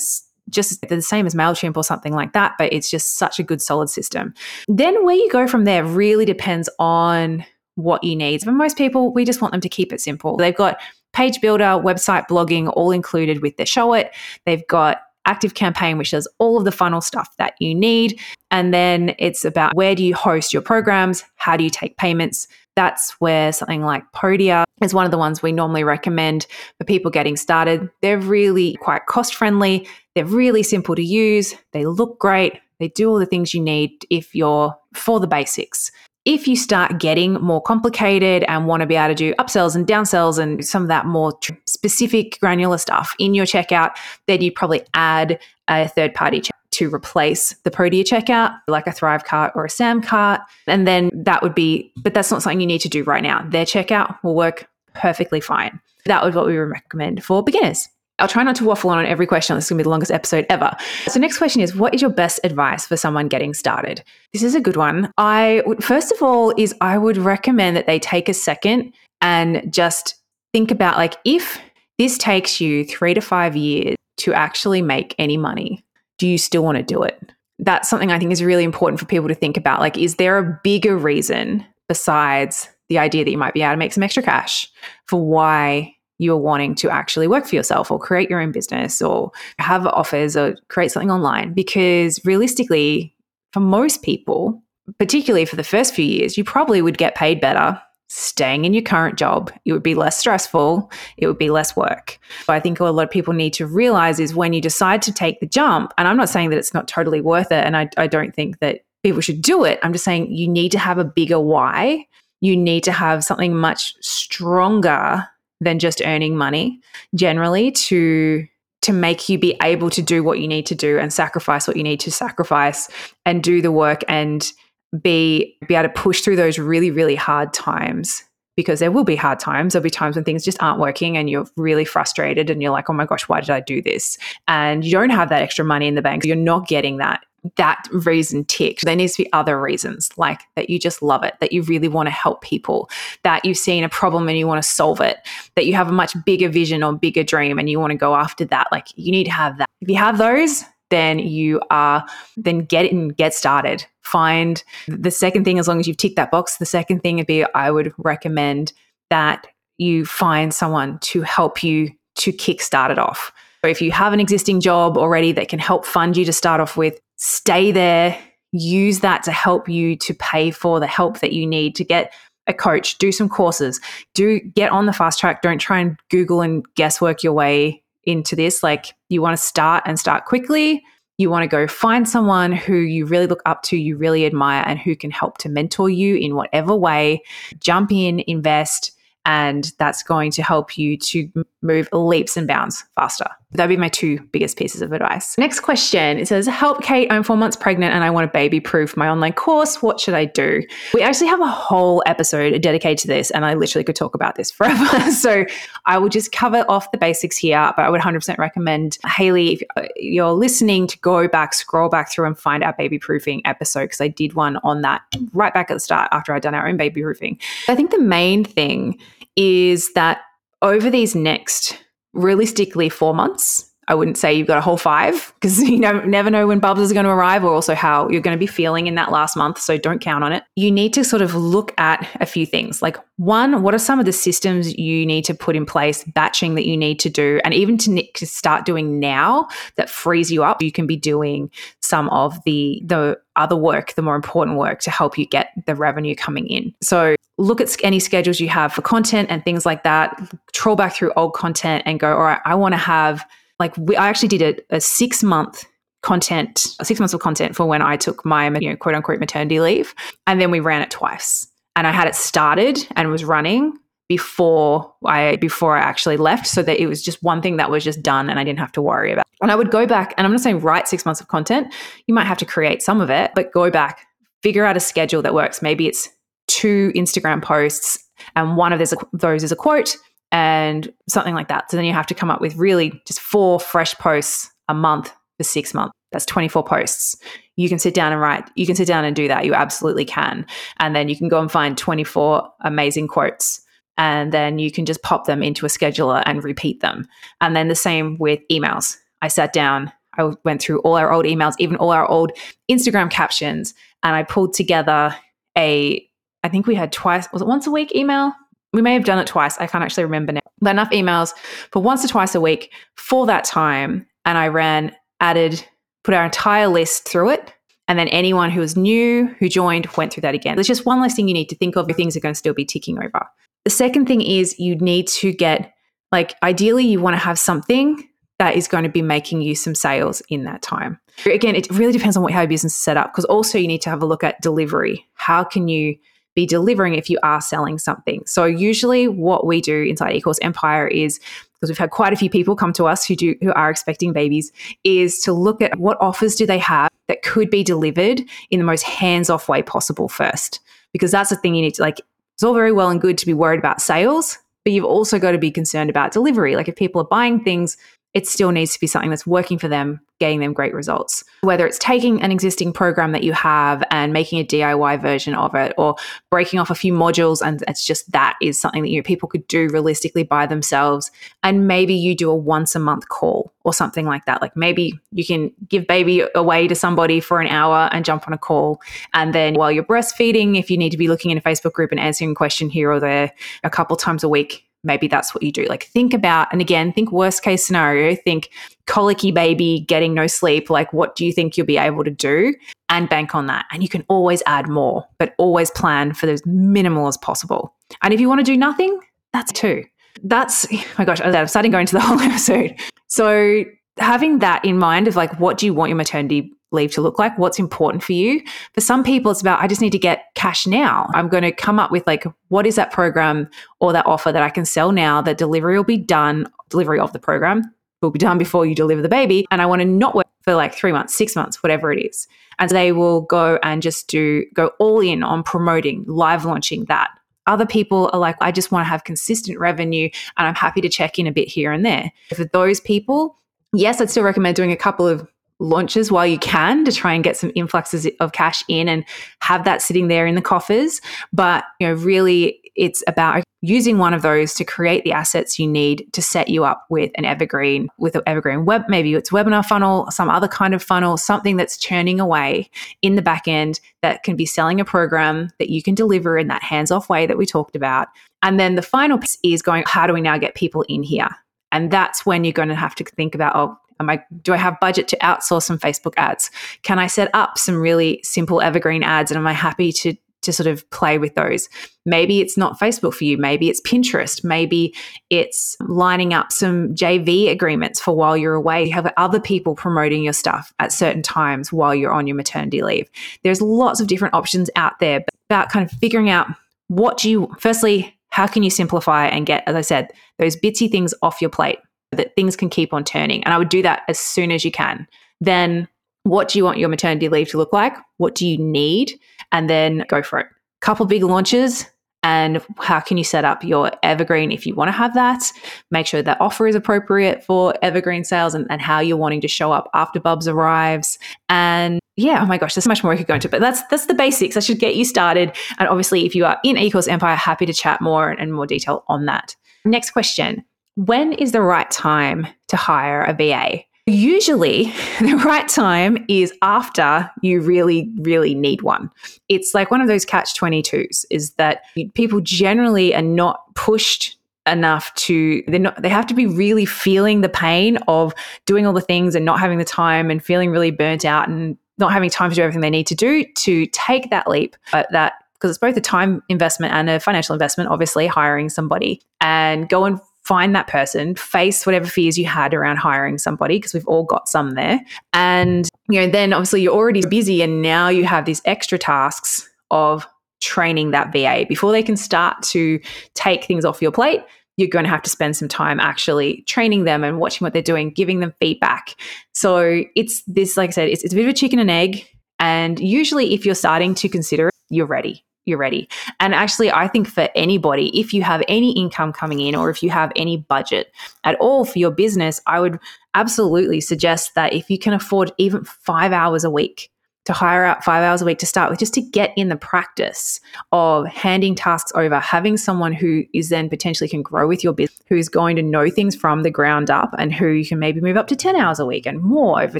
just 0.49 0.87
the 0.87 1.01
same 1.01 1.25
as 1.25 1.35
MailChimp 1.35 1.77
or 1.77 1.83
something 1.83 2.13
like 2.13 2.33
that, 2.33 2.53
but 2.57 2.71
it's 2.73 2.89
just 2.89 3.17
such 3.17 3.39
a 3.39 3.43
good 3.43 3.61
solid 3.61 3.89
system. 3.89 4.33
Then 4.67 5.03
where 5.05 5.15
you 5.15 5.29
go 5.31 5.47
from 5.47 5.65
there 5.65 5.83
really 5.83 6.25
depends 6.25 6.69
on 6.79 7.45
what 7.75 8.03
you 8.03 8.15
need. 8.15 8.43
For 8.43 8.51
most 8.51 8.77
people, 8.77 9.13
we 9.13 9.25
just 9.25 9.41
want 9.41 9.53
them 9.53 9.61
to 9.61 9.69
keep 9.69 9.93
it 9.93 10.01
simple. 10.01 10.37
They've 10.37 10.55
got 10.55 10.79
page 11.13 11.41
builder, 11.41 11.63
website 11.63 12.27
blogging 12.27 12.71
all 12.75 12.91
included 12.91 13.41
with 13.41 13.57
their 13.57 13.65
Showit. 13.65 14.09
They've 14.45 14.65
got 14.67 15.01
Active 15.25 15.53
Campaign, 15.53 15.97
which 15.97 16.11
does 16.11 16.27
all 16.39 16.57
of 16.57 16.65
the 16.65 16.71
funnel 16.71 17.01
stuff 17.01 17.29
that 17.37 17.53
you 17.59 17.75
need. 17.75 18.19
And 18.51 18.73
then 18.73 19.15
it's 19.19 19.45
about 19.45 19.75
where 19.75 19.93
do 19.93 20.03
you 20.03 20.15
host 20.15 20.53
your 20.53 20.61
programs? 20.61 21.23
How 21.35 21.55
do 21.55 21.63
you 21.63 21.69
take 21.69 21.97
payments? 21.97 22.47
That's 22.75 23.11
where 23.19 23.51
something 23.51 23.83
like 23.83 24.03
Podia 24.15 24.63
is 24.81 24.93
one 24.93 25.05
of 25.05 25.11
the 25.11 25.17
ones 25.17 25.43
we 25.43 25.51
normally 25.51 25.83
recommend 25.83 26.47
for 26.77 26.85
people 26.85 27.11
getting 27.11 27.35
started. 27.35 27.89
They're 28.01 28.17
really 28.17 28.75
quite 28.75 29.05
cost 29.05 29.35
friendly, 29.35 29.87
they're 30.15 30.25
really 30.25 30.63
simple 30.63 30.95
to 30.95 31.03
use, 31.03 31.53
they 31.73 31.85
look 31.85 32.19
great, 32.19 32.59
they 32.79 32.87
do 32.87 33.09
all 33.09 33.19
the 33.19 33.25
things 33.25 33.53
you 33.53 33.61
need 33.61 33.91
if 34.09 34.33
you're 34.33 34.73
for 34.93 35.19
the 35.19 35.27
basics. 35.27 35.91
If 36.29 36.47
you 36.47 36.55
start 36.55 36.99
getting 36.99 37.33
more 37.41 37.59
complicated 37.59 38.45
and 38.47 38.67
want 38.67 38.81
to 38.81 38.85
be 38.85 38.95
able 38.95 39.07
to 39.07 39.15
do 39.15 39.33
upsells 39.39 39.75
and 39.75 39.87
downsells 39.87 40.37
and 40.37 40.63
some 40.63 40.83
of 40.83 40.87
that 40.87 41.07
more 41.07 41.33
specific 41.65 42.39
granular 42.39 42.77
stuff 42.77 43.15
in 43.17 43.33
your 43.33 43.47
checkout, 43.47 43.95
then 44.27 44.39
you'd 44.39 44.53
probably 44.53 44.83
add 44.93 45.39
a 45.69 45.87
third 45.87 46.13
party 46.13 46.41
check 46.41 46.55
to 46.69 46.93
replace 46.93 47.55
the 47.63 47.71
Podia 47.71 48.03
checkout, 48.03 48.55
like 48.67 48.85
a 48.85 48.91
Thrive 48.91 49.23
cart 49.23 49.53
or 49.55 49.65
a 49.65 49.71
Sam 49.71 50.03
cart. 50.03 50.41
And 50.67 50.85
then 50.87 51.09
that 51.15 51.41
would 51.41 51.55
be, 51.55 51.91
but 51.97 52.13
that's 52.13 52.29
not 52.29 52.43
something 52.43 52.61
you 52.61 52.67
need 52.67 52.81
to 52.81 52.89
do 52.89 53.03
right 53.05 53.23
now. 53.23 53.43
Their 53.49 53.65
checkout 53.65 54.21
will 54.21 54.35
work 54.35 54.69
perfectly 54.93 55.41
fine. 55.41 55.81
That 56.05 56.23
would 56.23 56.35
what 56.35 56.45
we 56.45 56.55
recommend 56.57 57.23
for 57.23 57.43
beginners. 57.43 57.89
I'll 58.19 58.27
try 58.27 58.43
not 58.43 58.55
to 58.57 58.65
waffle 58.65 58.89
on 58.89 58.97
on 58.97 59.05
every 59.05 59.25
question. 59.25 59.55
This 59.55 59.65
is 59.65 59.69
going 59.69 59.77
to 59.77 59.83
be 59.83 59.85
the 59.85 59.89
longest 59.89 60.11
episode 60.11 60.45
ever. 60.49 60.75
So, 61.07 61.19
next 61.19 61.37
question 61.37 61.61
is 61.61 61.75
What 61.75 61.93
is 61.93 62.01
your 62.01 62.11
best 62.11 62.39
advice 62.43 62.85
for 62.85 62.97
someone 62.97 63.27
getting 63.27 63.53
started? 63.53 64.03
This 64.33 64.43
is 64.43 64.55
a 64.55 64.61
good 64.61 64.77
one. 64.77 65.11
I 65.17 65.63
first 65.81 66.11
of 66.11 66.21
all, 66.21 66.53
is 66.57 66.75
I 66.81 66.97
would 66.97 67.17
recommend 67.17 67.75
that 67.77 67.87
they 67.87 67.99
take 67.99 68.29
a 68.29 68.33
second 68.33 68.93
and 69.21 69.73
just 69.73 70.15
think 70.53 70.71
about 70.71 70.97
like 70.97 71.15
if 71.25 71.59
this 71.97 72.17
takes 72.17 72.61
you 72.61 72.85
three 72.85 73.13
to 73.13 73.21
five 73.21 73.55
years 73.55 73.95
to 74.17 74.33
actually 74.33 74.81
make 74.81 75.15
any 75.17 75.37
money, 75.37 75.83
do 76.17 76.27
you 76.27 76.37
still 76.37 76.63
want 76.63 76.77
to 76.77 76.83
do 76.83 77.03
it? 77.03 77.31
That's 77.59 77.89
something 77.89 78.11
I 78.11 78.19
think 78.19 78.31
is 78.31 78.43
really 78.43 78.63
important 78.63 78.99
for 78.99 79.05
people 79.05 79.27
to 79.27 79.35
think 79.35 79.57
about. 79.57 79.81
Like, 79.81 79.97
is 79.97 80.15
there 80.15 80.37
a 80.37 80.59
bigger 80.63 80.97
reason 80.97 81.65
besides 81.89 82.69
the 82.87 82.97
idea 82.97 83.25
that 83.25 83.31
you 83.31 83.37
might 83.37 83.53
be 83.53 83.61
able 83.61 83.73
to 83.73 83.77
make 83.77 83.93
some 83.93 84.03
extra 84.03 84.23
cash 84.23 84.67
for 85.07 85.21
why 85.21 85.93
you're 86.19 86.37
wanting 86.37 86.75
to 86.75 86.89
actually 86.89 87.27
work 87.27 87.47
for 87.47 87.55
yourself 87.55 87.89
or 87.89 87.97
create 87.97 88.29
your 88.29 88.39
own 88.39 88.51
business 88.51 89.01
or 89.01 89.31
have 89.57 89.87
offers 89.87 90.37
or 90.37 90.55
create 90.67 90.91
something 90.91 91.09
online. 91.09 91.53
Because 91.53 92.19
realistically, 92.23 93.15
for 93.51 93.61
most 93.61 94.03
people, 94.03 94.61
particularly 94.99 95.45
for 95.45 95.55
the 95.55 95.63
first 95.63 95.95
few 95.95 96.05
years, 96.05 96.37
you 96.37 96.43
probably 96.43 96.81
would 96.81 96.97
get 96.97 97.15
paid 97.15 97.41
better 97.41 97.81
staying 98.09 98.65
in 98.65 98.73
your 98.73 98.83
current 98.83 99.17
job. 99.17 99.51
It 99.65 99.73
would 99.73 99.83
be 99.83 99.95
less 99.95 100.17
stressful, 100.17 100.91
it 101.17 101.27
would 101.27 101.37
be 101.37 101.49
less 101.49 101.75
work. 101.75 102.19
But 102.47 102.53
I 102.53 102.59
think 102.59 102.79
a 102.79 102.85
lot 102.85 103.03
of 103.03 103.11
people 103.11 103.33
need 103.33 103.53
to 103.53 103.67
realize 103.67 104.19
is 104.19 104.35
when 104.35 104.51
you 104.51 104.61
decide 104.61 105.01
to 105.03 105.13
take 105.13 105.39
the 105.39 105.45
jump, 105.45 105.93
and 105.97 106.07
I'm 106.07 106.17
not 106.17 106.29
saying 106.29 106.49
that 106.49 106.57
it's 106.57 106.73
not 106.73 106.87
totally 106.87 107.21
worth 107.21 107.51
it, 107.51 107.63
and 107.63 107.77
I, 107.77 107.89
I 107.97 108.07
don't 108.07 108.35
think 108.35 108.59
that 108.59 108.81
people 109.03 109.21
should 109.21 109.41
do 109.41 109.63
it. 109.63 109.79
I'm 109.83 109.93
just 109.93 110.05
saying 110.05 110.31
you 110.31 110.47
need 110.47 110.71
to 110.71 110.79
have 110.79 110.97
a 110.97 111.05
bigger 111.05 111.39
why. 111.39 112.07
You 112.41 112.57
need 112.57 112.83
to 112.85 112.91
have 112.91 113.23
something 113.23 113.55
much 113.55 113.93
stronger 114.01 115.27
than 115.61 115.79
just 115.79 116.01
earning 116.05 116.35
money 116.35 116.79
generally 117.15 117.71
to 117.71 118.45
to 118.81 118.93
make 118.93 119.27
you 119.27 119.37
be 119.37 119.57
able 119.61 119.89
to 119.89 120.01
do 120.01 120.23
what 120.23 120.39
you 120.39 120.47
need 120.47 120.65
to 120.65 120.75
do 120.75 120.97
and 120.97 121.11
sacrifice 121.11 121.67
what 121.67 121.75
you 121.75 121.83
need 121.83 121.99
to 121.99 122.11
sacrifice 122.11 122.89
and 123.25 123.43
do 123.43 123.61
the 123.61 123.71
work 123.71 124.03
and 124.07 124.53
be 125.01 125.57
be 125.67 125.75
able 125.75 125.89
to 125.89 125.93
push 125.93 126.21
through 126.21 126.35
those 126.35 126.57
really 126.57 126.91
really 126.91 127.15
hard 127.15 127.53
times 127.53 128.23
because 128.59 128.81
there 128.81 128.91
will 128.91 129.05
be 129.05 129.15
hard 129.15 129.39
times. 129.39 129.71
There'll 129.71 129.83
be 129.85 129.89
times 129.89 130.17
when 130.17 130.25
things 130.25 130.43
just 130.43 130.61
aren't 130.61 130.81
working 130.81 131.15
and 131.15 131.29
you're 131.29 131.45
really 131.55 131.85
frustrated 131.85 132.49
and 132.49 132.61
you're 132.61 132.73
like 132.73 132.89
oh 132.89 132.93
my 132.93 133.05
gosh 133.05 133.29
why 133.29 133.39
did 133.39 133.49
i 133.51 133.61
do 133.61 133.81
this? 133.81 134.17
And 134.49 134.83
you 134.83 134.91
don't 134.91 135.11
have 135.11 135.29
that 135.29 135.41
extra 135.41 135.63
money 135.63 135.87
in 135.87 135.95
the 135.95 136.01
bank. 136.01 136.25
You're 136.25 136.35
not 136.35 136.67
getting 136.67 136.97
that 136.97 137.23
that 137.55 137.87
reason 137.91 138.45
ticked. 138.45 138.85
There 138.85 138.95
needs 138.95 139.15
to 139.15 139.23
be 139.23 139.33
other 139.33 139.59
reasons, 139.59 140.09
like 140.17 140.41
that 140.55 140.69
you 140.69 140.79
just 140.79 141.01
love 141.01 141.23
it, 141.23 141.35
that 141.39 141.51
you 141.51 141.61
really 141.63 141.87
want 141.87 142.07
to 142.07 142.11
help 142.11 142.41
people, 142.41 142.89
that 143.23 143.45
you've 143.45 143.57
seen 143.57 143.83
a 143.83 143.89
problem 143.89 144.27
and 144.27 144.37
you 144.37 144.47
want 144.47 144.61
to 144.61 144.69
solve 144.69 145.01
it, 145.01 145.17
that 145.55 145.65
you 145.65 145.73
have 145.73 145.89
a 145.89 145.93
much 145.93 146.15
bigger 146.25 146.49
vision 146.49 146.83
or 146.83 146.93
bigger 146.93 147.23
dream 147.23 147.59
and 147.59 147.69
you 147.69 147.79
want 147.79 147.91
to 147.91 147.97
go 147.97 148.15
after 148.15 148.45
that. 148.45 148.67
Like 148.71 148.87
you 148.95 149.11
need 149.11 149.25
to 149.25 149.31
have 149.31 149.57
that. 149.57 149.69
If 149.81 149.89
you 149.89 149.97
have 149.97 150.17
those, 150.17 150.63
then 150.89 151.19
you 151.19 151.61
are 151.69 152.05
then 152.35 152.59
get 152.59 152.91
and 152.91 153.15
get 153.15 153.33
started. 153.33 153.85
Find 154.01 154.63
the 154.87 155.11
second 155.11 155.45
thing, 155.45 155.59
as 155.59 155.67
long 155.67 155.79
as 155.79 155.87
you've 155.87 155.97
ticked 155.97 156.15
that 156.15 156.31
box, 156.31 156.57
the 156.57 156.65
second 156.65 157.01
thing 157.01 157.17
would 157.17 157.27
be 157.27 157.45
I 157.53 157.71
would 157.71 157.93
recommend 157.97 158.73
that 159.09 159.47
you 159.77 160.05
find 160.05 160.53
someone 160.53 160.99
to 160.99 161.21
help 161.21 161.63
you 161.63 161.91
to 162.15 162.33
kickstart 162.33 162.89
it 162.89 162.99
off. 162.99 163.31
So 163.63 163.69
if 163.69 163.81
you 163.81 163.91
have 163.91 164.13
an 164.13 164.19
existing 164.19 164.61
job 164.61 164.97
already 164.97 165.31
that 165.33 165.49
can 165.49 165.59
help 165.59 165.85
fund 165.85 166.15
you 166.15 166.25
to 166.25 166.33
start 166.33 166.61
off 166.61 166.77
with, 166.77 166.99
stay 167.17 167.71
there, 167.71 168.17
use 168.51 168.99
that 168.99 169.23
to 169.23 169.31
help 169.31 169.67
you 169.67 169.95
to 169.97 170.13
pay 170.13 170.51
for 170.51 170.79
the 170.79 170.87
help 170.87 171.19
that 171.19 171.33
you 171.33 171.45
need 171.45 171.75
to 171.75 171.83
get 171.83 172.13
a 172.47 172.53
coach, 172.53 172.97
do 172.97 173.11
some 173.11 173.29
courses, 173.29 173.79
do 174.15 174.39
get 174.39 174.71
on 174.71 174.85
the 174.85 174.93
fast 174.93 175.19
track. 175.19 175.41
Don't 175.41 175.59
try 175.59 175.79
and 175.79 175.99
Google 176.09 176.41
and 176.41 176.65
guesswork 176.75 177.21
your 177.21 177.33
way 177.33 177.83
into 178.05 178.35
this. 178.35 178.63
Like 178.63 178.95
you 179.09 179.21
want 179.21 179.37
to 179.37 179.43
start 179.43 179.83
and 179.85 179.99
start 179.99 180.25
quickly. 180.25 180.83
You 181.17 181.29
want 181.29 181.43
to 181.43 181.47
go 181.47 181.67
find 181.67 182.07
someone 182.07 182.53
who 182.53 182.75
you 182.75 183.05
really 183.05 183.27
look 183.27 183.41
up 183.45 183.61
to, 183.63 183.77
you 183.77 183.97
really 183.97 184.25
admire, 184.25 184.63
and 184.65 184.79
who 184.79 184.95
can 184.95 185.11
help 185.11 185.37
to 185.39 185.49
mentor 185.49 185.89
you 185.89 186.15
in 186.15 186.33
whatever 186.33 186.73
way. 186.73 187.21
Jump 187.59 187.91
in, 187.91 188.23
invest, 188.25 188.93
and 189.25 189.73
that's 189.77 190.01
going 190.01 190.31
to 190.31 190.41
help 190.41 190.77
you 190.77 190.97
to 190.97 191.29
move 191.61 191.89
leaps 191.91 192.37
and 192.37 192.47
bounds 192.47 192.85
faster. 192.95 193.27
That'd 193.53 193.75
be 193.75 193.81
my 193.81 193.89
two 193.89 194.19
biggest 194.31 194.57
pieces 194.57 194.83
of 194.83 194.91
advice. 194.91 195.35
Next 195.39 195.61
question 195.61 196.19
it 196.19 196.27
says, 196.27 196.45
Help 196.45 196.83
Kate, 196.83 197.11
I'm 197.11 197.23
four 197.23 197.35
months 197.35 197.57
pregnant 197.57 197.95
and 197.95 198.03
I 198.03 198.11
want 198.11 198.31
to 198.31 198.31
baby 198.31 198.59
proof 198.59 198.95
my 198.95 199.09
online 199.09 199.33
course. 199.33 199.81
What 199.81 199.99
should 199.99 200.13
I 200.13 200.25
do? 200.25 200.61
We 200.93 201.01
actually 201.01 201.29
have 201.29 201.41
a 201.41 201.47
whole 201.47 202.03
episode 202.05 202.61
dedicated 202.61 202.99
to 202.99 203.07
this, 203.07 203.31
and 203.31 203.45
I 203.45 203.55
literally 203.55 203.83
could 203.83 203.95
talk 203.95 204.13
about 204.13 204.35
this 204.35 204.51
forever. 204.59 205.11
so 205.11 205.45
I 205.87 205.97
will 205.97 206.09
just 206.09 206.31
cover 206.31 206.63
off 206.69 206.91
the 206.91 206.99
basics 206.99 207.37
here, 207.37 207.73
but 207.75 207.85
I 207.85 207.89
would 207.89 208.01
100% 208.01 208.37
recommend 208.37 208.99
Haley, 209.03 209.53
if 209.53 209.63
uh, 209.77 209.87
you're 209.95 210.33
listening, 210.33 210.85
to 210.85 210.99
go 210.99 211.27
back, 211.27 211.55
scroll 211.55 211.89
back 211.89 212.11
through 212.11 212.27
and 212.27 212.37
find 212.37 212.63
our 212.63 212.73
baby 212.73 212.99
proofing 212.99 213.41
episode 213.45 213.85
because 213.85 214.01
I 214.01 214.09
did 214.09 214.33
one 214.33 214.57
on 214.57 214.83
that 214.83 215.01
right 215.33 215.53
back 215.55 215.71
at 215.71 215.73
the 215.73 215.79
start 215.79 216.07
after 216.11 216.35
I'd 216.35 216.43
done 216.43 216.53
our 216.53 216.67
own 216.67 216.77
baby 216.77 217.01
proofing. 217.01 217.39
I 217.67 217.73
think 217.73 217.89
the 217.89 217.99
main 217.99 218.43
thing 218.43 218.99
is 219.35 219.91
that 219.93 220.21
over 220.61 220.91
these 220.91 221.15
next 221.15 221.83
realistically 222.13 222.89
four 222.89 223.13
months, 223.13 223.68
I 223.89 223.95
wouldn't 223.95 224.17
say 224.17 224.31
you've 224.31 224.47
got 224.47 224.59
a 224.59 224.61
whole 224.61 224.77
five 224.77 225.33
because 225.35 225.59
you 225.69 225.79
know, 225.79 225.99
never 226.01 226.29
know 226.29 226.47
when 226.47 226.59
bubbles 226.59 226.91
are 226.91 226.93
going 226.93 227.05
to 227.05 227.11
arrive 227.11 227.43
or 227.43 227.51
also 227.51 227.73
how 227.73 228.07
you're 228.09 228.21
going 228.21 228.35
to 228.35 228.39
be 228.39 228.47
feeling 228.47 228.87
in 228.87 228.95
that 228.95 229.11
last 229.11 229.35
month. 229.35 229.59
So 229.59 229.77
don't 229.77 229.99
count 229.99 230.23
on 230.23 230.31
it. 230.31 230.43
You 230.55 230.71
need 230.71 230.93
to 230.93 231.03
sort 231.03 231.23
of 231.23 231.33
look 231.33 231.73
at 231.79 232.07
a 232.21 232.25
few 232.25 232.45
things. 232.45 232.81
Like, 232.81 232.97
one, 233.17 233.63
what 233.63 233.73
are 233.73 233.79
some 233.79 233.99
of 233.99 234.05
the 234.05 234.13
systems 234.13 234.77
you 234.77 235.05
need 235.05 235.25
to 235.25 235.33
put 235.33 235.55
in 235.55 235.65
place, 235.65 236.03
batching 236.05 236.55
that 236.55 236.65
you 236.65 236.77
need 236.77 236.99
to 236.99 237.09
do, 237.09 237.41
and 237.43 237.53
even 237.53 237.77
to, 237.79 238.05
to 238.13 238.25
start 238.25 238.63
doing 238.63 238.99
now 238.99 239.47
that 239.75 239.89
frees 239.89 240.31
you 240.31 240.43
up? 240.43 240.61
You 240.61 240.71
can 240.71 240.87
be 240.87 240.95
doing 240.95 241.49
some 241.81 242.09
of 242.09 242.41
the 242.45 242.81
the 242.85 243.19
other 243.35 243.55
work, 243.55 243.93
the 243.93 244.01
more 244.01 244.15
important 244.15 244.57
work 244.57 244.79
to 244.81 244.91
help 244.91 245.17
you 245.17 245.25
get 245.25 245.51
the 245.65 245.75
revenue 245.75 246.15
coming 246.15 246.47
in. 246.47 246.73
So 246.81 247.15
look 247.37 247.61
at 247.61 247.75
any 247.83 247.99
schedules 247.99 248.39
you 248.39 248.49
have 248.49 248.73
for 248.73 248.81
content 248.81 249.29
and 249.31 249.43
things 249.43 249.65
like 249.65 249.83
that. 249.83 250.21
Troll 250.53 250.75
back 250.75 250.93
through 250.93 251.13
old 251.15 251.33
content 251.33 251.83
and 251.85 251.99
go, 251.99 252.11
all 252.11 252.23
right, 252.23 252.41
I 252.45 252.53
want 252.55 252.73
to 252.73 252.77
have 252.77 253.25
like 253.59 253.75
we, 253.77 253.95
I 253.95 254.07
actually 254.07 254.29
did 254.29 254.63
a, 254.69 254.77
a 254.77 254.81
six 254.81 255.21
month 255.21 255.65
content, 256.01 256.59
six 256.81 256.99
months 256.99 257.13
of 257.13 257.19
content 257.19 257.55
for 257.55 257.65
when 257.65 257.81
I 257.81 257.97
took 257.97 258.25
my 258.25 258.49
you 258.59 258.69
know 258.69 258.75
quote 258.75 258.95
unquote 258.95 259.19
maternity 259.19 259.59
leave, 259.59 259.93
and 260.27 260.39
then 260.39 260.51
we 260.51 260.59
ran 260.59 260.81
it 260.81 260.91
twice. 260.91 261.47
And 261.75 261.85
I 261.85 261.91
had 261.91 262.07
it 262.07 262.15
started 262.15 262.85
and 262.95 263.09
was 263.09 263.23
running 263.23 263.77
before 264.07 264.93
I 265.05 265.35
before 265.37 265.77
I 265.77 265.81
actually 265.81 266.17
left, 266.17 266.47
so 266.47 266.63
that 266.63 266.81
it 266.81 266.87
was 266.87 267.03
just 267.03 267.21
one 267.21 267.41
thing 267.41 267.57
that 267.57 267.69
was 267.69 267.83
just 267.83 268.01
done, 268.01 268.29
and 268.29 268.39
I 268.39 268.43
didn't 268.43 268.59
have 268.59 268.71
to 268.73 268.81
worry 268.81 269.11
about. 269.11 269.25
And 269.41 269.51
I 269.51 269.55
would 269.55 269.71
go 269.71 269.85
back, 269.85 270.13
and 270.17 270.25
I'm 270.25 270.31
not 270.31 270.41
saying 270.41 270.59
write 270.59 270.87
six 270.87 271.05
months 271.05 271.21
of 271.21 271.27
content. 271.27 271.73
You 272.07 272.13
might 272.13 272.25
have 272.25 272.37
to 272.39 272.45
create 272.45 272.81
some 272.81 273.01
of 273.01 273.09
it, 273.09 273.31
but 273.35 273.51
go 273.51 273.69
back, 273.69 274.05
figure 274.41 274.65
out 274.65 274.75
a 274.75 274.81
schedule 274.81 275.21
that 275.21 275.33
works. 275.33 275.61
Maybe 275.61 275.87
it's 275.87 276.09
two 276.47 276.91
Instagram 276.95 277.41
posts, 277.41 278.03
and 278.35 278.57
one 278.57 278.73
of 278.73 278.79
those 279.13 279.43
is 279.43 279.51
a 279.51 279.55
quote, 279.55 279.95
and 280.31 280.91
something 281.07 281.33
like 281.33 281.47
that. 281.47 281.71
So 281.71 281.77
then 281.77 281.85
you 281.85 281.93
have 281.93 282.07
to 282.07 282.13
come 282.13 282.29
up 282.31 282.41
with 282.41 282.55
really 282.55 283.01
just 283.05 283.19
four 283.19 283.59
fresh 283.59 283.95
posts 283.95 284.49
a 284.67 284.73
month 284.73 285.13
for 285.37 285.43
six 285.43 285.73
months. 285.73 285.93
That's 286.11 286.25
24 286.25 286.63
posts. 286.63 287.15
You 287.55 287.69
can 287.69 287.79
sit 287.79 287.93
down 287.93 288.11
and 288.11 288.21
write, 288.21 288.49
you 288.55 288.65
can 288.65 288.75
sit 288.75 288.87
down 288.87 289.05
and 289.05 289.15
do 289.15 289.27
that. 289.27 289.45
You 289.45 289.53
absolutely 289.53 290.05
can. 290.05 290.45
And 290.77 290.95
then 290.95 291.09
you 291.09 291.15
can 291.15 291.29
go 291.29 291.39
and 291.39 291.51
find 291.51 291.77
24 291.77 292.47
amazing 292.61 293.07
quotes. 293.07 293.61
And 293.97 294.31
then 294.31 294.59
you 294.59 294.71
can 294.71 294.85
just 294.85 295.03
pop 295.03 295.25
them 295.25 295.43
into 295.43 295.65
a 295.65 295.69
scheduler 295.69 296.23
and 296.25 296.43
repeat 296.43 296.79
them. 296.79 297.07
And 297.41 297.55
then 297.55 297.67
the 297.67 297.75
same 297.75 298.17
with 298.17 298.39
emails. 298.49 298.97
I 299.21 299.27
sat 299.27 299.51
down, 299.51 299.91
I 300.17 300.31
went 300.45 300.61
through 300.61 300.79
all 300.79 300.95
our 300.95 301.11
old 301.11 301.25
emails, 301.25 301.55
even 301.59 301.75
all 301.77 301.91
our 301.91 302.09
old 302.09 302.31
Instagram 302.71 303.11
captions, 303.11 303.73
and 304.01 304.15
I 304.15 304.23
pulled 304.23 304.53
together 304.53 305.15
a, 305.57 306.07
I 306.43 306.49
think 306.49 306.65
we 306.65 306.75
had 306.75 306.91
twice, 306.91 307.27
was 307.33 307.41
it 307.41 307.47
once 307.47 307.67
a 307.67 307.71
week 307.71 307.93
email? 307.93 308.31
We 308.73 308.81
may 308.81 308.93
have 308.93 309.05
done 309.05 309.19
it 309.19 309.27
twice. 309.27 309.57
I 309.57 309.67
can't 309.67 309.83
actually 309.83 310.03
remember 310.03 310.31
now. 310.33 310.41
But 310.61 310.71
enough 310.71 310.91
emails 310.91 311.33
for 311.71 311.81
once 311.81 312.05
or 312.05 312.07
twice 312.07 312.35
a 312.35 312.41
week 312.41 312.71
for 312.95 313.25
that 313.25 313.43
time. 313.43 314.05
And 314.25 314.37
I 314.37 314.47
ran, 314.47 314.95
added 315.19 315.65
put 316.03 316.13
our 316.13 316.25
entire 316.25 316.67
list 316.67 317.07
through 317.07 317.29
it. 317.31 317.53
And 317.87 317.97
then 317.97 318.07
anyone 318.09 318.51
who 318.51 318.61
was 318.61 318.77
new, 318.77 319.27
who 319.39 319.49
joined, 319.49 319.87
went 319.97 320.13
through 320.13 320.21
that 320.21 320.35
again. 320.35 320.55
There's 320.55 320.67
just 320.67 320.85
one 320.85 321.01
less 321.01 321.15
thing 321.15 321.27
you 321.27 321.33
need 321.33 321.49
to 321.49 321.55
think 321.55 321.75
of. 321.75 321.87
Things 321.87 322.15
are 322.15 322.19
going 322.19 322.33
to 322.33 322.37
still 322.37 322.53
be 322.53 322.65
ticking 322.65 322.97
over. 322.99 323.25
The 323.63 323.71
second 323.71 324.05
thing 324.05 324.21
is 324.21 324.59
you 324.59 324.75
need 324.75 325.07
to 325.07 325.33
get, 325.33 325.73
like, 326.11 326.35
ideally, 326.43 326.85
you 326.85 326.99
want 326.99 327.15
to 327.15 327.19
have 327.19 327.39
something 327.39 328.07
that 328.37 328.55
is 328.55 328.67
going 328.67 328.83
to 328.83 328.89
be 328.89 329.01
making 329.01 329.41
you 329.41 329.55
some 329.55 329.75
sales 329.75 330.21
in 330.29 330.43
that 330.45 330.61
time. 330.61 330.99
Again, 331.25 331.55
it 331.55 331.69
really 331.71 331.91
depends 331.91 332.15
on 332.15 332.23
what, 332.23 332.31
how 332.31 332.41
your 332.41 332.47
business 332.47 332.75
is 332.75 332.81
set 332.81 332.95
up 332.95 333.11
because 333.11 333.25
also 333.25 333.57
you 333.57 333.67
need 333.67 333.81
to 333.81 333.89
have 333.89 334.01
a 334.01 334.05
look 334.05 334.23
at 334.23 334.39
delivery. 334.41 335.05
How 335.15 335.43
can 335.43 335.67
you 335.67 335.97
be 336.39 336.45
delivering 336.45 336.95
if 336.95 337.09
you 337.09 337.19
are 337.23 337.41
selling 337.41 337.77
something? 337.77 338.23
So, 338.25 338.45
usually, 338.45 339.07
what 339.07 339.45
we 339.45 339.61
do 339.61 339.83
inside 339.83 340.13
eCourse 340.15 340.39
Empire 340.41 340.87
is 340.87 341.19
because 341.53 341.69
we've 341.69 341.77
had 341.77 341.91
quite 341.91 342.13
a 342.13 342.15
few 342.15 342.29
people 342.29 342.55
come 342.55 342.73
to 342.73 342.85
us 342.87 343.05
who 343.05 343.15
do 343.15 343.35
who 343.41 343.51
are 343.53 343.69
expecting 343.69 344.13
babies 344.13 344.51
is 344.83 345.19
to 345.19 345.33
look 345.33 345.61
at 345.61 345.77
what 345.77 345.97
offers 345.99 346.35
do 346.35 346.45
they 346.45 346.57
have 346.59 346.89
that 347.07 347.21
could 347.21 347.49
be 347.49 347.63
delivered 347.63 348.21
in 348.49 348.59
the 348.59 348.65
most 348.65 348.83
hands-off 348.83 349.49
way 349.49 349.61
possible 349.61 350.07
first 350.07 350.59
because 350.93 351.11
that's 351.11 351.29
the 351.31 351.35
thing 351.35 351.55
you 351.55 351.61
need 351.61 351.73
to 351.73 351.81
like 351.81 351.99
it's 352.35 352.43
all 352.43 352.53
very 352.53 352.71
well 352.71 352.89
and 352.89 353.01
good 353.01 353.17
to 353.17 353.25
be 353.25 353.33
worried 353.33 353.59
about 353.59 353.81
sales 353.81 354.37
but 354.63 354.71
you've 354.71 354.85
also 354.85 355.19
got 355.19 355.31
to 355.31 355.37
be 355.37 355.51
concerned 355.51 355.89
about 355.89 356.13
delivery 356.13 356.55
like 356.55 356.69
if 356.69 356.75
people 356.75 357.01
are 357.01 357.07
buying 357.07 357.43
things 357.43 357.75
it 358.13 358.27
still 358.27 358.51
needs 358.51 358.73
to 358.73 358.79
be 358.79 358.87
something 358.87 359.09
that's 359.09 359.27
working 359.27 359.57
for 359.57 359.67
them, 359.67 360.01
getting 360.19 360.39
them 360.39 360.53
great 360.53 360.73
results. 360.73 361.23
Whether 361.41 361.65
it's 361.65 361.79
taking 361.79 362.21
an 362.21 362.31
existing 362.31 362.73
program 362.73 363.11
that 363.13 363.23
you 363.23 363.33
have 363.33 363.83
and 363.89 364.13
making 364.13 364.39
a 364.39 364.43
DIY 364.43 365.01
version 365.01 365.33
of 365.33 365.55
it, 365.55 365.73
or 365.77 365.95
breaking 366.29 366.59
off 366.59 366.69
a 366.69 366.75
few 366.75 366.93
modules, 366.93 367.45
and 367.45 367.63
it's 367.67 367.85
just 367.85 368.11
that 368.11 368.37
is 368.41 368.59
something 368.59 368.83
that 368.83 368.89
you 368.89 368.99
know, 368.99 369.03
people 369.03 369.29
could 369.29 369.47
do 369.47 369.69
realistically 369.69 370.23
by 370.23 370.45
themselves. 370.45 371.11
And 371.43 371.67
maybe 371.67 371.93
you 371.93 372.15
do 372.15 372.29
a 372.29 372.35
once 372.35 372.75
a 372.75 372.79
month 372.79 373.07
call 373.09 373.53
or 373.63 373.73
something 373.73 374.05
like 374.05 374.25
that. 374.25 374.41
Like 374.41 374.55
maybe 374.55 374.99
you 375.11 375.25
can 375.25 375.51
give 375.67 375.87
baby 375.87 376.23
away 376.35 376.67
to 376.67 376.75
somebody 376.75 377.19
for 377.19 377.39
an 377.39 377.47
hour 377.47 377.89
and 377.91 378.03
jump 378.05 378.27
on 378.27 378.33
a 378.33 378.37
call. 378.37 378.81
And 379.13 379.33
then 379.33 379.53
while 379.53 379.71
you're 379.71 379.83
breastfeeding, 379.83 380.57
if 380.57 380.69
you 380.69 380.77
need 380.77 380.89
to 380.91 380.97
be 380.97 381.07
looking 381.07 381.31
in 381.31 381.37
a 381.37 381.41
Facebook 381.41 381.73
group 381.73 381.91
and 381.91 381.99
answering 381.99 382.31
a 382.31 382.35
question 382.35 382.69
here 382.69 382.91
or 382.91 382.99
there 382.99 383.31
a 383.63 383.69
couple 383.69 383.95
times 383.95 384.23
a 384.23 384.29
week, 384.29 384.68
maybe 384.83 385.07
that's 385.07 385.33
what 385.33 385.43
you 385.43 385.51
do. 385.51 385.65
Like 385.65 385.83
think 385.83 386.13
about, 386.13 386.47
and 386.51 386.61
again, 386.61 386.93
think 386.93 387.11
worst 387.11 387.43
case 387.43 387.65
scenario, 387.65 388.15
think 388.15 388.49
colicky 388.87 389.31
baby 389.31 389.85
getting 389.87 390.13
no 390.13 390.27
sleep. 390.27 390.69
Like 390.69 390.93
what 390.93 391.15
do 391.15 391.25
you 391.25 391.33
think 391.33 391.57
you'll 391.57 391.67
be 391.67 391.77
able 391.77 392.03
to 392.03 392.11
do? 392.11 392.53
And 392.89 393.07
bank 393.07 393.35
on 393.35 393.45
that. 393.47 393.65
And 393.71 393.83
you 393.83 393.89
can 393.89 394.03
always 394.07 394.41
add 394.45 394.67
more, 394.67 395.05
but 395.17 395.35
always 395.37 395.69
plan 395.71 396.13
for 396.13 396.27
as 396.27 396.43
minimal 396.45 397.07
as 397.07 397.17
possible. 397.17 397.75
And 398.01 398.13
if 398.13 398.19
you 398.19 398.27
want 398.27 398.39
to 398.39 398.43
do 398.43 398.57
nothing, 398.57 398.99
that's 399.31 399.51
too. 399.51 399.83
That's, 400.23 400.67
oh 400.71 400.85
my 400.97 401.05
gosh, 401.05 401.21
I'm 401.21 401.47
starting 401.47 401.71
going 401.71 401.85
to 401.85 401.93
the 401.93 401.99
whole 402.01 402.19
episode. 402.19 402.75
So 403.07 403.63
having 403.97 404.39
that 404.39 404.65
in 404.65 404.77
mind 404.77 405.07
of 405.07 405.15
like, 405.15 405.39
what 405.39 405.57
do 405.57 405.65
you 405.65 405.73
want 405.73 405.89
your 405.89 405.97
maternity 405.97 406.51
leave 406.71 406.91
to 406.93 407.01
look 407.01 407.19
like? 407.19 407.37
What's 407.37 407.59
important 407.59 408.03
for 408.03 408.13
you? 408.13 408.41
For 408.73 408.81
some 408.81 409.03
people, 409.03 409.31
it's 409.31 409.41
about, 409.41 409.61
I 409.61 409.67
just 409.67 409.81
need 409.81 409.91
to 409.91 409.99
get 409.99 410.25
cash 410.35 410.67
now. 410.67 411.09
I'm 411.13 411.27
going 411.27 411.43
to 411.43 411.51
come 411.51 411.79
up 411.79 411.91
with 411.91 412.05
like, 412.05 412.25
what 412.49 412.67
is 412.67 412.75
that 412.75 412.91
program 412.91 413.49
or 413.79 413.93
that 413.93 414.05
offer 414.05 414.31
that 414.31 414.43
I 414.43 414.49
can 414.49 414.65
sell 414.65 414.91
now 414.91 415.21
that 415.21 415.37
delivery 415.37 415.75
will 415.75 415.83
be 415.83 415.97
done, 415.97 416.47
delivery 416.69 416.99
of 416.99 417.13
the 417.13 417.19
program 417.19 417.63
will 418.01 418.11
be 418.11 418.19
done 418.19 418.37
before 418.37 418.65
you 418.65 418.75
deliver 418.75 419.01
the 419.01 419.09
baby. 419.09 419.45
And 419.51 419.61
I 419.61 419.65
want 419.65 419.81
to 419.81 419.85
not 419.85 420.15
work 420.15 420.27
for 420.43 420.55
like 420.55 420.73
three 420.73 420.91
months, 420.91 421.15
six 421.15 421.35
months, 421.35 421.61
whatever 421.61 421.91
it 421.91 422.03
is. 422.05 422.27
And 422.57 422.69
they 422.69 422.91
will 422.91 423.21
go 423.21 423.59
and 423.63 423.81
just 423.81 424.07
do, 424.07 424.45
go 424.53 424.71
all 424.79 425.01
in 425.01 425.23
on 425.23 425.43
promoting, 425.43 426.05
live 426.07 426.45
launching 426.45 426.85
that. 426.85 427.09
Other 427.47 427.65
people 427.65 428.09
are 428.13 428.19
like, 428.19 428.35
I 428.41 428.51
just 428.51 428.71
want 428.71 428.85
to 428.85 428.89
have 428.89 429.03
consistent 429.03 429.57
revenue 429.57 430.09
and 430.37 430.47
I'm 430.47 430.55
happy 430.55 430.81
to 430.81 430.89
check 430.89 431.17
in 431.17 431.25
a 431.25 431.31
bit 431.31 431.47
here 431.47 431.71
and 431.71 431.85
there. 431.85 432.11
For 432.35 432.45
those 432.45 432.79
people, 432.79 433.37
yes, 433.73 433.99
I'd 433.99 434.09
still 434.09 434.23
recommend 434.23 434.55
doing 434.55 434.71
a 434.71 434.77
couple 434.77 435.07
of 435.07 435.27
launches 435.59 436.11
while 436.11 436.25
you 436.25 436.39
can 436.39 436.85
to 436.85 436.91
try 436.91 437.13
and 437.13 437.23
get 437.23 437.37
some 437.37 437.51
influxes 437.55 438.07
of 438.19 438.31
cash 438.31 438.63
in 438.67 438.87
and 438.87 439.05
have 439.41 439.65
that 439.65 439.81
sitting 439.81 440.07
there 440.07 440.25
in 440.25 440.35
the 440.35 440.41
coffers. 440.41 441.01
But, 441.33 441.65
you 441.79 441.87
know, 441.87 441.93
really 441.93 442.59
it's 442.75 443.03
about 443.07 443.43
using 443.61 443.97
one 443.97 444.13
of 444.13 444.21
those 444.21 444.53
to 444.53 444.63
create 444.63 445.03
the 445.03 445.11
assets 445.11 445.59
you 445.59 445.67
need 445.67 446.07
to 446.13 446.21
set 446.21 446.47
you 446.47 446.63
up 446.63 446.85
with 446.89 447.11
an 447.15 447.25
evergreen, 447.25 447.89
with 447.97 448.15
an 448.15 448.21
evergreen 448.25 448.63
web, 448.63 448.83
maybe 448.87 449.13
it's 449.13 449.31
webinar 449.31 449.65
funnel, 449.65 450.09
some 450.11 450.29
other 450.29 450.47
kind 450.47 450.73
of 450.73 450.81
funnel, 450.81 451.17
something 451.17 451.57
that's 451.57 451.77
churning 451.77 452.21
away 452.21 452.69
in 453.01 453.15
the 453.15 453.21
back 453.21 453.49
end 453.49 453.81
that 454.01 454.23
can 454.23 454.37
be 454.37 454.45
selling 454.45 454.79
a 454.79 454.85
program 454.85 455.49
that 455.59 455.69
you 455.69 455.83
can 455.83 455.93
deliver 455.93 456.37
in 456.37 456.47
that 456.47 456.63
hands 456.63 456.89
off 456.89 457.09
way 457.09 457.27
that 457.27 457.37
we 457.37 457.45
talked 457.45 457.75
about. 457.75 458.07
And 458.41 458.57
then 458.57 458.75
the 458.75 458.81
final 458.81 459.17
piece 459.17 459.37
is 459.43 459.61
going, 459.61 459.83
how 459.85 460.07
do 460.07 460.13
we 460.13 460.21
now 460.21 460.37
get 460.37 460.55
people 460.55 460.85
in 460.87 461.03
here? 461.03 461.29
And 461.73 461.91
that's 461.91 462.25
when 462.25 462.45
you're 462.45 462.53
going 462.53 462.69
to 462.69 462.75
have 462.75 462.95
to 462.95 463.03
think 463.03 463.35
about, 463.35 463.55
oh, 463.57 463.77
Am 463.99 464.09
I 464.09 464.23
do 464.41 464.53
I 464.53 464.57
have 464.57 464.79
budget 464.79 465.07
to 465.09 465.17
outsource 465.17 465.63
some 465.63 465.79
Facebook 465.79 466.13
ads? 466.17 466.51
Can 466.83 466.99
I 466.99 467.07
set 467.07 467.29
up 467.33 467.57
some 467.57 467.75
really 467.75 468.21
simple 468.23 468.61
evergreen 468.61 469.03
ads 469.03 469.31
and 469.31 469.37
am 469.37 469.47
I 469.47 469.53
happy 469.53 469.91
to 469.93 470.15
to 470.41 470.53
sort 470.53 470.67
of 470.67 470.89
play 470.89 471.17
with 471.17 471.35
those. 471.35 471.67
Maybe 472.05 472.39
it's 472.39 472.57
not 472.57 472.79
Facebook 472.79 473.13
for 473.13 473.25
you. 473.25 473.37
Maybe 473.37 473.69
it's 473.69 473.81
Pinterest. 473.81 474.43
Maybe 474.43 474.95
it's 475.29 475.75
lining 475.81 476.33
up 476.33 476.51
some 476.51 476.95
JV 476.95 477.49
agreements 477.49 477.99
for 477.99 478.15
while 478.15 478.37
you're 478.37 478.53
away. 478.53 478.85
You 478.85 478.93
have 478.93 479.11
other 479.17 479.39
people 479.39 479.75
promoting 479.75 480.23
your 480.23 480.33
stuff 480.33 480.73
at 480.79 480.91
certain 480.91 481.21
times 481.21 481.73
while 481.73 481.93
you're 481.93 482.13
on 482.13 482.27
your 482.27 482.35
maternity 482.35 482.81
leave. 482.81 483.09
There's 483.43 483.61
lots 483.61 483.99
of 483.99 484.07
different 484.07 484.33
options 484.33 484.69
out 484.75 484.99
there, 484.99 485.19
but 485.19 485.33
about 485.49 485.69
kind 485.69 485.89
of 485.89 485.97
figuring 485.99 486.29
out 486.29 486.47
what 486.87 487.17
do 487.17 487.29
you, 487.29 487.53
firstly, 487.59 488.15
how 488.29 488.47
can 488.47 488.63
you 488.63 488.69
simplify 488.69 489.25
and 489.25 489.45
get, 489.45 489.63
as 489.67 489.75
I 489.75 489.81
said, 489.81 490.11
those 490.37 490.55
bitsy 490.55 490.89
things 490.89 491.13
off 491.21 491.41
your 491.41 491.49
plate? 491.49 491.79
That 492.11 492.35
things 492.35 492.55
can 492.55 492.69
keep 492.69 492.93
on 492.93 493.03
turning. 493.03 493.43
And 493.43 493.53
I 493.53 493.57
would 493.57 493.69
do 493.69 493.81
that 493.81 494.03
as 494.07 494.19
soon 494.19 494.51
as 494.51 494.65
you 494.65 494.71
can. 494.71 495.07
Then, 495.41 495.87
what 496.23 496.49
do 496.49 496.59
you 496.59 496.65
want 496.65 496.79
your 496.79 496.89
maternity 496.89 497.29
leave 497.29 497.49
to 497.49 497.57
look 497.57 497.73
like? 497.73 497.95
What 498.17 498.35
do 498.35 498.47
you 498.47 498.57
need? 498.57 499.19
And 499.51 499.69
then 499.69 500.05
go 500.07 500.21
for 500.21 500.39
it. 500.39 500.47
Couple 500.81 501.05
big 501.05 501.23
launches, 501.23 501.85
and 502.23 502.61
how 502.77 502.99
can 502.99 503.17
you 503.17 503.23
set 503.23 503.45
up 503.45 503.63
your 503.63 503.91
evergreen 504.03 504.51
if 504.51 504.65
you 504.65 504.75
want 504.75 504.89
to 504.89 504.93
have 504.93 505.13
that 505.13 505.51
make 505.91 506.05
sure 506.05 506.21
that 506.21 506.39
offer 506.41 506.67
is 506.67 506.75
appropriate 506.75 507.43
for 507.43 507.73
evergreen 507.81 508.23
sales 508.23 508.53
and, 508.53 508.67
and 508.69 508.81
how 508.81 508.99
you're 508.99 509.17
wanting 509.17 509.41
to 509.41 509.47
show 509.47 509.71
up 509.71 509.89
after 509.93 510.19
bubs 510.19 510.47
arrives 510.47 511.17
and 511.47 511.99
yeah 512.17 512.41
oh 512.41 512.45
my 512.45 512.57
gosh 512.57 512.75
there's 512.75 512.83
so 512.83 512.89
much 512.89 513.03
more 513.03 513.11
we 513.11 513.17
could 513.17 513.27
go 513.27 513.35
into 513.35 513.47
but 513.49 513.61
that's 513.61 513.81
that's 513.87 514.07
the 514.07 514.13
basics 514.13 514.57
i 514.57 514.59
should 514.59 514.79
get 514.79 514.95
you 514.95 515.05
started 515.05 515.55
and 515.77 515.87
obviously 515.87 516.25
if 516.25 516.35
you 516.35 516.45
are 516.45 516.59
in 516.63 516.75
ecourse 516.75 517.07
empire 517.07 517.35
happy 517.35 517.65
to 517.65 517.73
chat 517.73 518.01
more 518.01 518.31
and 518.31 518.53
more 518.53 518.67
detail 518.67 519.03
on 519.07 519.25
that 519.25 519.55
next 519.85 520.11
question 520.11 520.63
when 521.05 521.31
is 521.31 521.53
the 521.53 521.61
right 521.61 521.89
time 521.89 522.45
to 522.67 522.75
hire 522.75 523.23
a 523.23 523.33
VA? 523.33 523.83
Usually, 524.05 524.85
the 525.21 525.41
right 525.45 525.67
time 525.67 526.25
is 526.27 526.51
after 526.61 527.29
you 527.41 527.61
really, 527.61 528.11
really 528.17 528.53
need 528.53 528.81
one. 528.81 529.09
It's 529.47 529.73
like 529.73 529.91
one 529.91 530.01
of 530.01 530.09
those 530.09 530.25
catch 530.25 530.59
22s 530.59 531.23
is 531.29 531.51
that 531.53 531.83
people 532.15 532.41
generally 532.41 533.15
are 533.15 533.21
not 533.21 533.73
pushed 533.75 534.35
enough 534.67 535.11
to 535.15 535.63
they're 535.67 535.79
not 535.79 535.99
they 535.99 536.09
have 536.09 536.27
to 536.27 536.33
be 536.35 536.45
really 536.45 536.85
feeling 536.85 537.41
the 537.41 537.49
pain 537.49 537.97
of 538.07 538.35
doing 538.65 538.85
all 538.85 538.93
the 538.93 539.01
things 539.01 539.33
and 539.33 539.43
not 539.43 539.59
having 539.59 539.79
the 539.79 539.85
time 539.85 540.29
and 540.29 540.43
feeling 540.43 540.69
really 540.69 540.91
burnt 540.91 541.25
out 541.25 541.47
and 541.47 541.75
not 541.97 542.11
having 542.11 542.29
time 542.29 542.51
to 542.51 542.55
do 542.55 542.61
everything 542.61 542.81
they 542.81 542.89
need 542.89 543.07
to 543.07 543.15
do 543.15 543.43
to 543.55 543.87
take 543.87 544.29
that 544.29 544.47
leap 544.47 544.75
but 544.91 545.07
that 545.11 545.33
because 545.53 545.71
it's 545.71 545.79
both 545.79 545.97
a 545.97 546.01
time 546.01 546.43
investment 546.49 546.93
and 546.93 547.09
a 547.09 547.19
financial 547.19 547.53
investment 547.53 547.89
obviously 547.89 548.27
hiring 548.27 548.69
somebody 548.69 549.19
and 549.41 549.89
go 549.89 550.05
and 550.05 550.19
find 550.49 550.73
that 550.75 550.87
person, 550.87 551.35
face 551.35 551.85
whatever 551.85 552.07
fears 552.07 552.35
you 552.35 552.47
had 552.47 552.73
around 552.73 552.97
hiring 552.97 553.37
somebody, 553.37 553.77
because 553.77 553.93
we've 553.93 554.07
all 554.07 554.23
got 554.23 554.49
some 554.49 554.71
there. 554.71 554.99
And, 555.31 555.87
you 556.09 556.19
know, 556.19 556.27
then 556.27 556.53
obviously 556.53 556.81
you're 556.81 556.95
already 556.95 557.23
busy 557.23 557.61
and 557.61 557.83
now 557.83 558.09
you 558.09 558.25
have 558.25 558.45
these 558.45 558.59
extra 558.65 558.97
tasks 558.97 559.69
of 559.91 560.25
training 560.59 561.11
that 561.11 561.31
VA 561.31 561.67
before 561.69 561.91
they 561.91 562.01
can 562.01 562.17
start 562.17 562.63
to 562.63 562.99
take 563.35 563.65
things 563.65 563.85
off 563.85 564.01
your 564.01 564.11
plate. 564.11 564.41
You're 564.75 564.89
going 564.89 565.05
to 565.05 565.09
have 565.11 565.21
to 565.21 565.29
spend 565.29 565.55
some 565.55 565.67
time 565.67 565.99
actually 565.99 566.63
training 566.63 567.03
them 567.03 567.23
and 567.23 567.37
watching 567.37 567.63
what 567.63 567.73
they're 567.73 567.83
doing, 567.83 568.09
giving 568.09 568.39
them 568.39 568.55
feedback. 568.59 569.13
So 569.53 570.01
it's 570.15 570.41
this, 570.47 570.77
like 570.77 570.89
I 570.89 570.93
said, 570.93 571.09
it's, 571.09 571.23
it's 571.23 571.33
a 571.33 571.35
bit 571.35 571.45
of 571.45 571.51
a 571.51 571.53
chicken 571.53 571.77
and 571.77 571.91
egg. 571.91 572.27
And 572.57 572.99
usually, 572.99 573.53
if 573.53 573.67
you're 573.67 573.75
starting 573.75 574.15
to 574.15 574.27
consider 574.27 574.69
it, 574.69 574.73
you're 574.89 575.05
ready 575.05 575.45
you're 575.65 575.77
ready. 575.77 576.09
And 576.39 576.55
actually, 576.55 576.91
I 576.91 577.07
think 577.07 577.27
for 577.27 577.49
anybody, 577.55 578.17
if 578.19 578.33
you 578.33 578.43
have 578.43 578.63
any 578.67 578.91
income 578.93 579.33
coming 579.33 579.59
in 579.59 579.75
or 579.75 579.89
if 579.89 580.01
you 580.01 580.09
have 580.09 580.31
any 580.35 580.57
budget 580.57 581.13
at 581.43 581.55
all 581.55 581.85
for 581.85 581.99
your 581.99 582.11
business, 582.11 582.61
I 582.65 582.79
would 582.79 582.99
absolutely 583.33 584.01
suggest 584.01 584.55
that 584.55 584.73
if 584.73 584.89
you 584.89 584.97
can 584.97 585.13
afford 585.13 585.51
even 585.57 585.83
five 585.83 586.31
hours 586.31 586.63
a 586.63 586.69
week, 586.69 587.11
to 587.49 587.53
hire 587.53 587.83
out 587.83 588.03
five 588.03 588.23
hours 588.23 588.43
a 588.43 588.45
week 588.45 588.59
to 588.59 588.65
start 588.67 588.91
with, 588.91 588.99
just 588.99 589.13
to 589.15 589.21
get 589.21 589.51
in 589.55 589.69
the 589.69 589.75
practice 589.75 590.59
of 590.91 591.25
handing 591.25 591.73
tasks 591.73 592.11
over, 592.13 592.39
having 592.39 592.77
someone 592.77 593.11
who 593.11 593.43
is 593.55 593.69
then 593.69 593.89
potentially 593.89 594.29
can 594.29 594.43
grow 594.43 594.67
with 594.67 594.83
your 594.83 594.93
business, 594.93 595.19
who's 595.27 595.49
going 595.49 595.75
to 595.75 595.81
know 595.81 596.11
things 596.11 596.35
from 596.35 596.61
the 596.61 596.69
ground 596.69 597.09
up 597.09 597.33
and 597.39 597.51
who 597.51 597.69
you 597.69 597.87
can 597.87 597.97
maybe 597.97 598.21
move 598.21 598.37
up 598.37 598.45
to 598.47 598.55
10 598.55 598.75
hours 598.75 598.99
a 598.99 599.05
week 599.05 599.25
and 599.25 599.41
more 599.41 599.81
over 599.81 599.99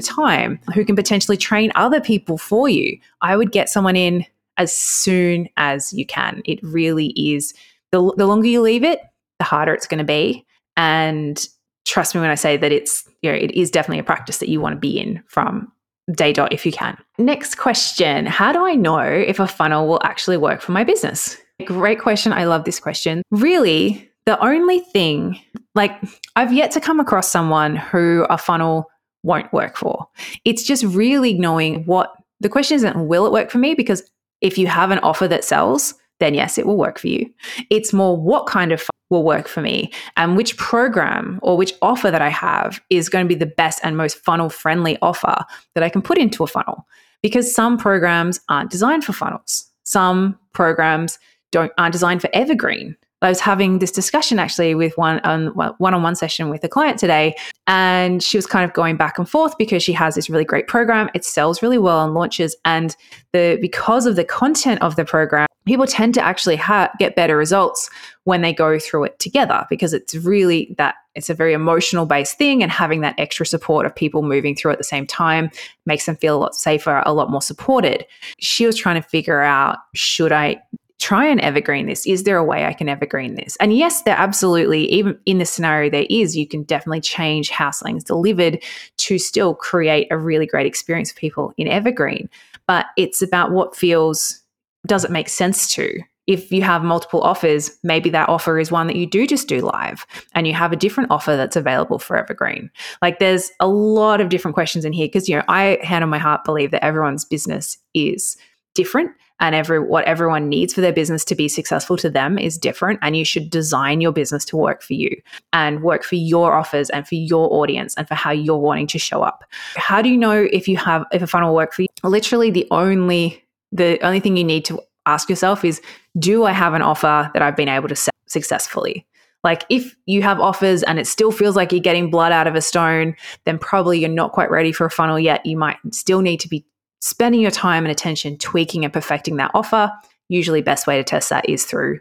time, 0.00 0.60
who 0.74 0.84
can 0.84 0.94
potentially 0.94 1.36
train 1.36 1.72
other 1.74 2.00
people 2.00 2.38
for 2.38 2.68
you. 2.68 2.96
I 3.20 3.36
would 3.36 3.50
get 3.50 3.68
someone 3.68 3.96
in 3.96 4.26
as 4.60 4.72
soon 4.72 5.48
as 5.56 5.90
you 5.92 6.04
can. 6.04 6.42
It 6.44 6.62
really 6.62 7.08
is. 7.16 7.54
The, 7.92 8.12
the 8.18 8.26
longer 8.26 8.46
you 8.46 8.60
leave 8.60 8.84
it, 8.84 9.00
the 9.38 9.44
harder 9.44 9.72
it's 9.72 9.86
going 9.86 9.98
to 9.98 10.04
be. 10.04 10.46
And 10.76 11.44
trust 11.86 12.14
me 12.14 12.20
when 12.20 12.30
I 12.30 12.34
say 12.34 12.58
that 12.58 12.70
it's, 12.70 13.08
you 13.22 13.32
know, 13.32 13.38
it 13.38 13.52
is 13.52 13.70
definitely 13.70 14.00
a 14.00 14.04
practice 14.04 14.36
that 14.38 14.50
you 14.50 14.60
want 14.60 14.74
to 14.74 14.78
be 14.78 15.00
in 15.00 15.22
from 15.28 15.72
day 16.14 16.32
dot 16.32 16.52
if 16.52 16.66
you 16.66 16.72
can. 16.72 16.98
Next 17.18 17.54
question 17.54 18.26
How 18.26 18.52
do 18.52 18.64
I 18.64 18.74
know 18.74 19.00
if 19.00 19.40
a 19.40 19.46
funnel 19.46 19.88
will 19.88 20.00
actually 20.04 20.36
work 20.36 20.60
for 20.60 20.72
my 20.72 20.84
business? 20.84 21.38
Great 21.64 22.00
question. 22.00 22.32
I 22.32 22.44
love 22.44 22.64
this 22.64 22.78
question. 22.78 23.22
Really, 23.30 24.10
the 24.26 24.38
only 24.44 24.80
thing, 24.80 25.40
like, 25.74 25.92
I've 26.36 26.52
yet 26.52 26.70
to 26.72 26.80
come 26.80 27.00
across 27.00 27.30
someone 27.30 27.76
who 27.76 28.26
a 28.28 28.36
funnel 28.36 28.90
won't 29.22 29.52
work 29.54 29.78
for. 29.78 30.06
It's 30.44 30.62
just 30.62 30.84
really 30.84 31.34
knowing 31.34 31.84
what 31.84 32.12
the 32.40 32.48
question 32.48 32.76
isn't, 32.76 33.06
will 33.06 33.26
it 33.26 33.32
work 33.32 33.50
for 33.50 33.58
me? 33.58 33.74
Because 33.74 34.02
if 34.40 34.58
you 34.58 34.66
have 34.66 34.90
an 34.90 34.98
offer 35.00 35.28
that 35.28 35.44
sells, 35.44 35.94
then 36.18 36.34
yes, 36.34 36.58
it 36.58 36.66
will 36.66 36.76
work 36.76 36.98
for 36.98 37.08
you. 37.08 37.32
It's 37.70 37.92
more 37.92 38.16
what 38.16 38.46
kind 38.46 38.72
of 38.72 38.88
will 39.10 39.24
work 39.24 39.48
for 39.48 39.60
me 39.60 39.92
and 40.16 40.36
which 40.36 40.56
program 40.56 41.40
or 41.42 41.56
which 41.56 41.74
offer 41.82 42.10
that 42.10 42.22
I 42.22 42.28
have 42.28 42.80
is 42.90 43.08
going 43.08 43.24
to 43.24 43.28
be 43.28 43.38
the 43.38 43.46
best 43.46 43.80
and 43.82 43.96
most 43.96 44.18
funnel 44.18 44.48
friendly 44.48 44.96
offer 45.02 45.44
that 45.74 45.82
I 45.82 45.88
can 45.88 46.02
put 46.02 46.18
into 46.18 46.44
a 46.44 46.46
funnel. 46.46 46.86
Because 47.22 47.54
some 47.54 47.76
programs 47.76 48.40
aren't 48.48 48.70
designed 48.70 49.04
for 49.04 49.12
funnels. 49.12 49.70
Some 49.84 50.38
programs 50.52 51.18
don't 51.52 51.72
aren't 51.76 51.92
designed 51.92 52.22
for 52.22 52.30
evergreen. 52.32 52.96
I 53.22 53.28
was 53.28 53.40
having 53.40 53.80
this 53.80 53.92
discussion 53.92 54.38
actually 54.38 54.74
with 54.74 54.96
one 54.96 55.20
um, 55.24 55.52
on 55.58 55.74
one-on-one 55.78 56.16
session 56.16 56.48
with 56.48 56.64
a 56.64 56.68
client 56.68 56.98
today, 56.98 57.34
and 57.66 58.22
she 58.22 58.38
was 58.38 58.46
kind 58.46 58.64
of 58.64 58.72
going 58.72 58.96
back 58.96 59.18
and 59.18 59.28
forth 59.28 59.56
because 59.58 59.82
she 59.82 59.92
has 59.92 60.14
this 60.14 60.30
really 60.30 60.44
great 60.44 60.66
program. 60.66 61.10
It 61.14 61.24
sells 61.24 61.62
really 61.62 61.78
well 61.78 61.98
on 61.98 62.14
launches, 62.14 62.56
and 62.64 62.96
the 63.32 63.58
because 63.60 64.06
of 64.06 64.16
the 64.16 64.24
content 64.24 64.80
of 64.80 64.96
the 64.96 65.04
program, 65.04 65.46
people 65.66 65.86
tend 65.86 66.14
to 66.14 66.22
actually 66.22 66.56
ha- 66.56 66.90
get 66.98 67.14
better 67.14 67.36
results 67.36 67.90
when 68.24 68.40
they 68.40 68.54
go 68.54 68.78
through 68.78 69.04
it 69.04 69.18
together 69.18 69.66
because 69.68 69.92
it's 69.92 70.14
really 70.14 70.74
that 70.78 70.94
it's 71.14 71.28
a 71.28 71.34
very 71.34 71.52
emotional 71.52 72.06
based 72.06 72.38
thing, 72.38 72.62
and 72.62 72.72
having 72.72 73.02
that 73.02 73.16
extra 73.18 73.44
support 73.44 73.84
of 73.84 73.94
people 73.94 74.22
moving 74.22 74.56
through 74.56 74.72
at 74.72 74.78
the 74.78 74.84
same 74.84 75.06
time 75.06 75.50
makes 75.84 76.06
them 76.06 76.16
feel 76.16 76.36
a 76.36 76.40
lot 76.40 76.54
safer, 76.54 77.02
a 77.04 77.12
lot 77.12 77.30
more 77.30 77.42
supported. 77.42 78.06
She 78.38 78.64
was 78.64 78.76
trying 78.76 79.00
to 79.00 79.06
figure 79.06 79.42
out 79.42 79.76
should 79.94 80.32
I 80.32 80.62
try 81.00 81.26
and 81.26 81.40
evergreen 81.40 81.86
this. 81.86 82.06
Is 82.06 82.24
there 82.24 82.36
a 82.36 82.44
way 82.44 82.66
I 82.66 82.74
can 82.74 82.88
evergreen 82.88 83.34
this? 83.34 83.56
And 83.56 83.76
yes, 83.76 84.02
there 84.02 84.16
absolutely, 84.16 84.84
even 84.92 85.18
in 85.26 85.38
the 85.38 85.46
scenario, 85.46 85.90
there 85.90 86.06
is. 86.10 86.36
You 86.36 86.46
can 86.46 86.62
definitely 86.62 87.00
change 87.00 87.48
how 87.48 87.70
something's 87.70 88.04
delivered 88.04 88.62
to 88.98 89.18
still 89.18 89.54
create 89.54 90.06
a 90.10 90.18
really 90.18 90.46
great 90.46 90.66
experience 90.66 91.10
for 91.10 91.18
people 91.18 91.52
in 91.56 91.66
evergreen. 91.66 92.28
But 92.66 92.86
it's 92.96 93.22
about 93.22 93.50
what 93.50 93.74
feels, 93.74 94.40
does 94.86 95.04
it 95.04 95.10
make 95.10 95.28
sense 95.28 95.72
to? 95.74 96.00
If 96.26 96.52
you 96.52 96.62
have 96.62 96.84
multiple 96.84 97.22
offers, 97.22 97.76
maybe 97.82 98.10
that 98.10 98.28
offer 98.28 98.60
is 98.60 98.70
one 98.70 98.86
that 98.86 98.94
you 98.94 99.06
do 99.06 99.26
just 99.26 99.48
do 99.48 99.62
live 99.62 100.06
and 100.34 100.46
you 100.46 100.52
have 100.52 100.70
a 100.70 100.76
different 100.76 101.10
offer 101.10 101.34
that's 101.34 101.56
available 101.56 101.98
for 101.98 102.16
evergreen. 102.16 102.70
Like 103.02 103.18
there's 103.18 103.50
a 103.58 103.66
lot 103.66 104.20
of 104.20 104.28
different 104.28 104.54
questions 104.54 104.84
in 104.84 104.92
here 104.92 105.08
because, 105.08 105.28
you 105.28 105.34
know, 105.34 105.42
I, 105.48 105.78
hand 105.82 106.04
on 106.04 106.10
my 106.10 106.18
heart, 106.18 106.44
believe 106.44 106.70
that 106.70 106.84
everyone's 106.84 107.24
business 107.24 107.78
is 107.94 108.36
different 108.74 109.10
and 109.40 109.54
every 109.54 109.80
what 109.80 110.04
everyone 110.04 110.48
needs 110.48 110.74
for 110.74 110.80
their 110.80 110.92
business 110.92 111.24
to 111.24 111.34
be 111.34 111.48
successful 111.48 111.96
to 111.96 112.10
them 112.10 112.38
is 112.38 112.58
different 112.58 112.98
and 113.02 113.16
you 113.16 113.24
should 113.24 113.50
design 113.50 114.00
your 114.00 114.12
business 114.12 114.44
to 114.44 114.56
work 114.56 114.82
for 114.82 114.92
you 114.92 115.10
and 115.52 115.82
work 115.82 116.04
for 116.04 116.14
your 116.14 116.54
offers 116.54 116.90
and 116.90 117.08
for 117.08 117.14
your 117.14 117.52
audience 117.52 117.94
and 117.96 118.06
for 118.06 118.14
how 118.14 118.30
you're 118.30 118.58
wanting 118.58 118.86
to 118.86 118.98
show 118.98 119.22
up. 119.22 119.44
How 119.76 120.02
do 120.02 120.08
you 120.08 120.16
know 120.16 120.48
if 120.52 120.68
you 120.68 120.76
have 120.76 121.04
if 121.12 121.22
a 121.22 121.26
funnel 121.26 121.54
work 121.54 121.72
for 121.72 121.82
you? 121.82 121.88
Literally 122.04 122.50
the 122.50 122.68
only 122.70 123.42
the 123.72 123.98
only 124.04 124.20
thing 124.20 124.36
you 124.36 124.44
need 124.44 124.64
to 124.66 124.80
ask 125.06 125.30
yourself 125.30 125.64
is 125.64 125.80
do 126.18 126.44
i 126.44 126.52
have 126.52 126.74
an 126.74 126.82
offer 126.82 127.30
that 127.32 127.40
i've 127.40 127.56
been 127.56 127.68
able 127.68 127.88
to 127.88 127.96
sell 127.96 128.12
successfully? 128.26 129.06
Like 129.42 129.64
if 129.70 129.96
you 130.06 130.22
have 130.22 130.38
offers 130.38 130.82
and 130.82 130.98
it 130.98 131.06
still 131.06 131.32
feels 131.32 131.56
like 131.56 131.72
you're 131.72 131.80
getting 131.80 132.10
blood 132.10 132.30
out 132.32 132.46
of 132.46 132.54
a 132.54 132.60
stone, 132.60 133.16
then 133.44 133.58
probably 133.58 133.98
you're 133.98 134.10
not 134.10 134.32
quite 134.32 134.50
ready 134.50 134.70
for 134.70 134.84
a 134.84 134.90
funnel 134.90 135.18
yet. 135.18 135.44
You 135.46 135.56
might 135.56 135.78
still 135.92 136.20
need 136.20 136.40
to 136.40 136.48
be 136.48 136.66
spending 137.00 137.40
your 137.40 137.50
time 137.50 137.84
and 137.84 137.90
attention 137.90 138.38
tweaking 138.38 138.84
and 138.84 138.92
perfecting 138.92 139.36
that 139.36 139.50
offer. 139.54 139.92
Usually, 140.28 140.62
best 140.62 140.86
way 140.86 140.96
to 140.96 141.04
test 141.04 141.30
that 141.30 141.48
is 141.48 141.64
through 141.64 142.00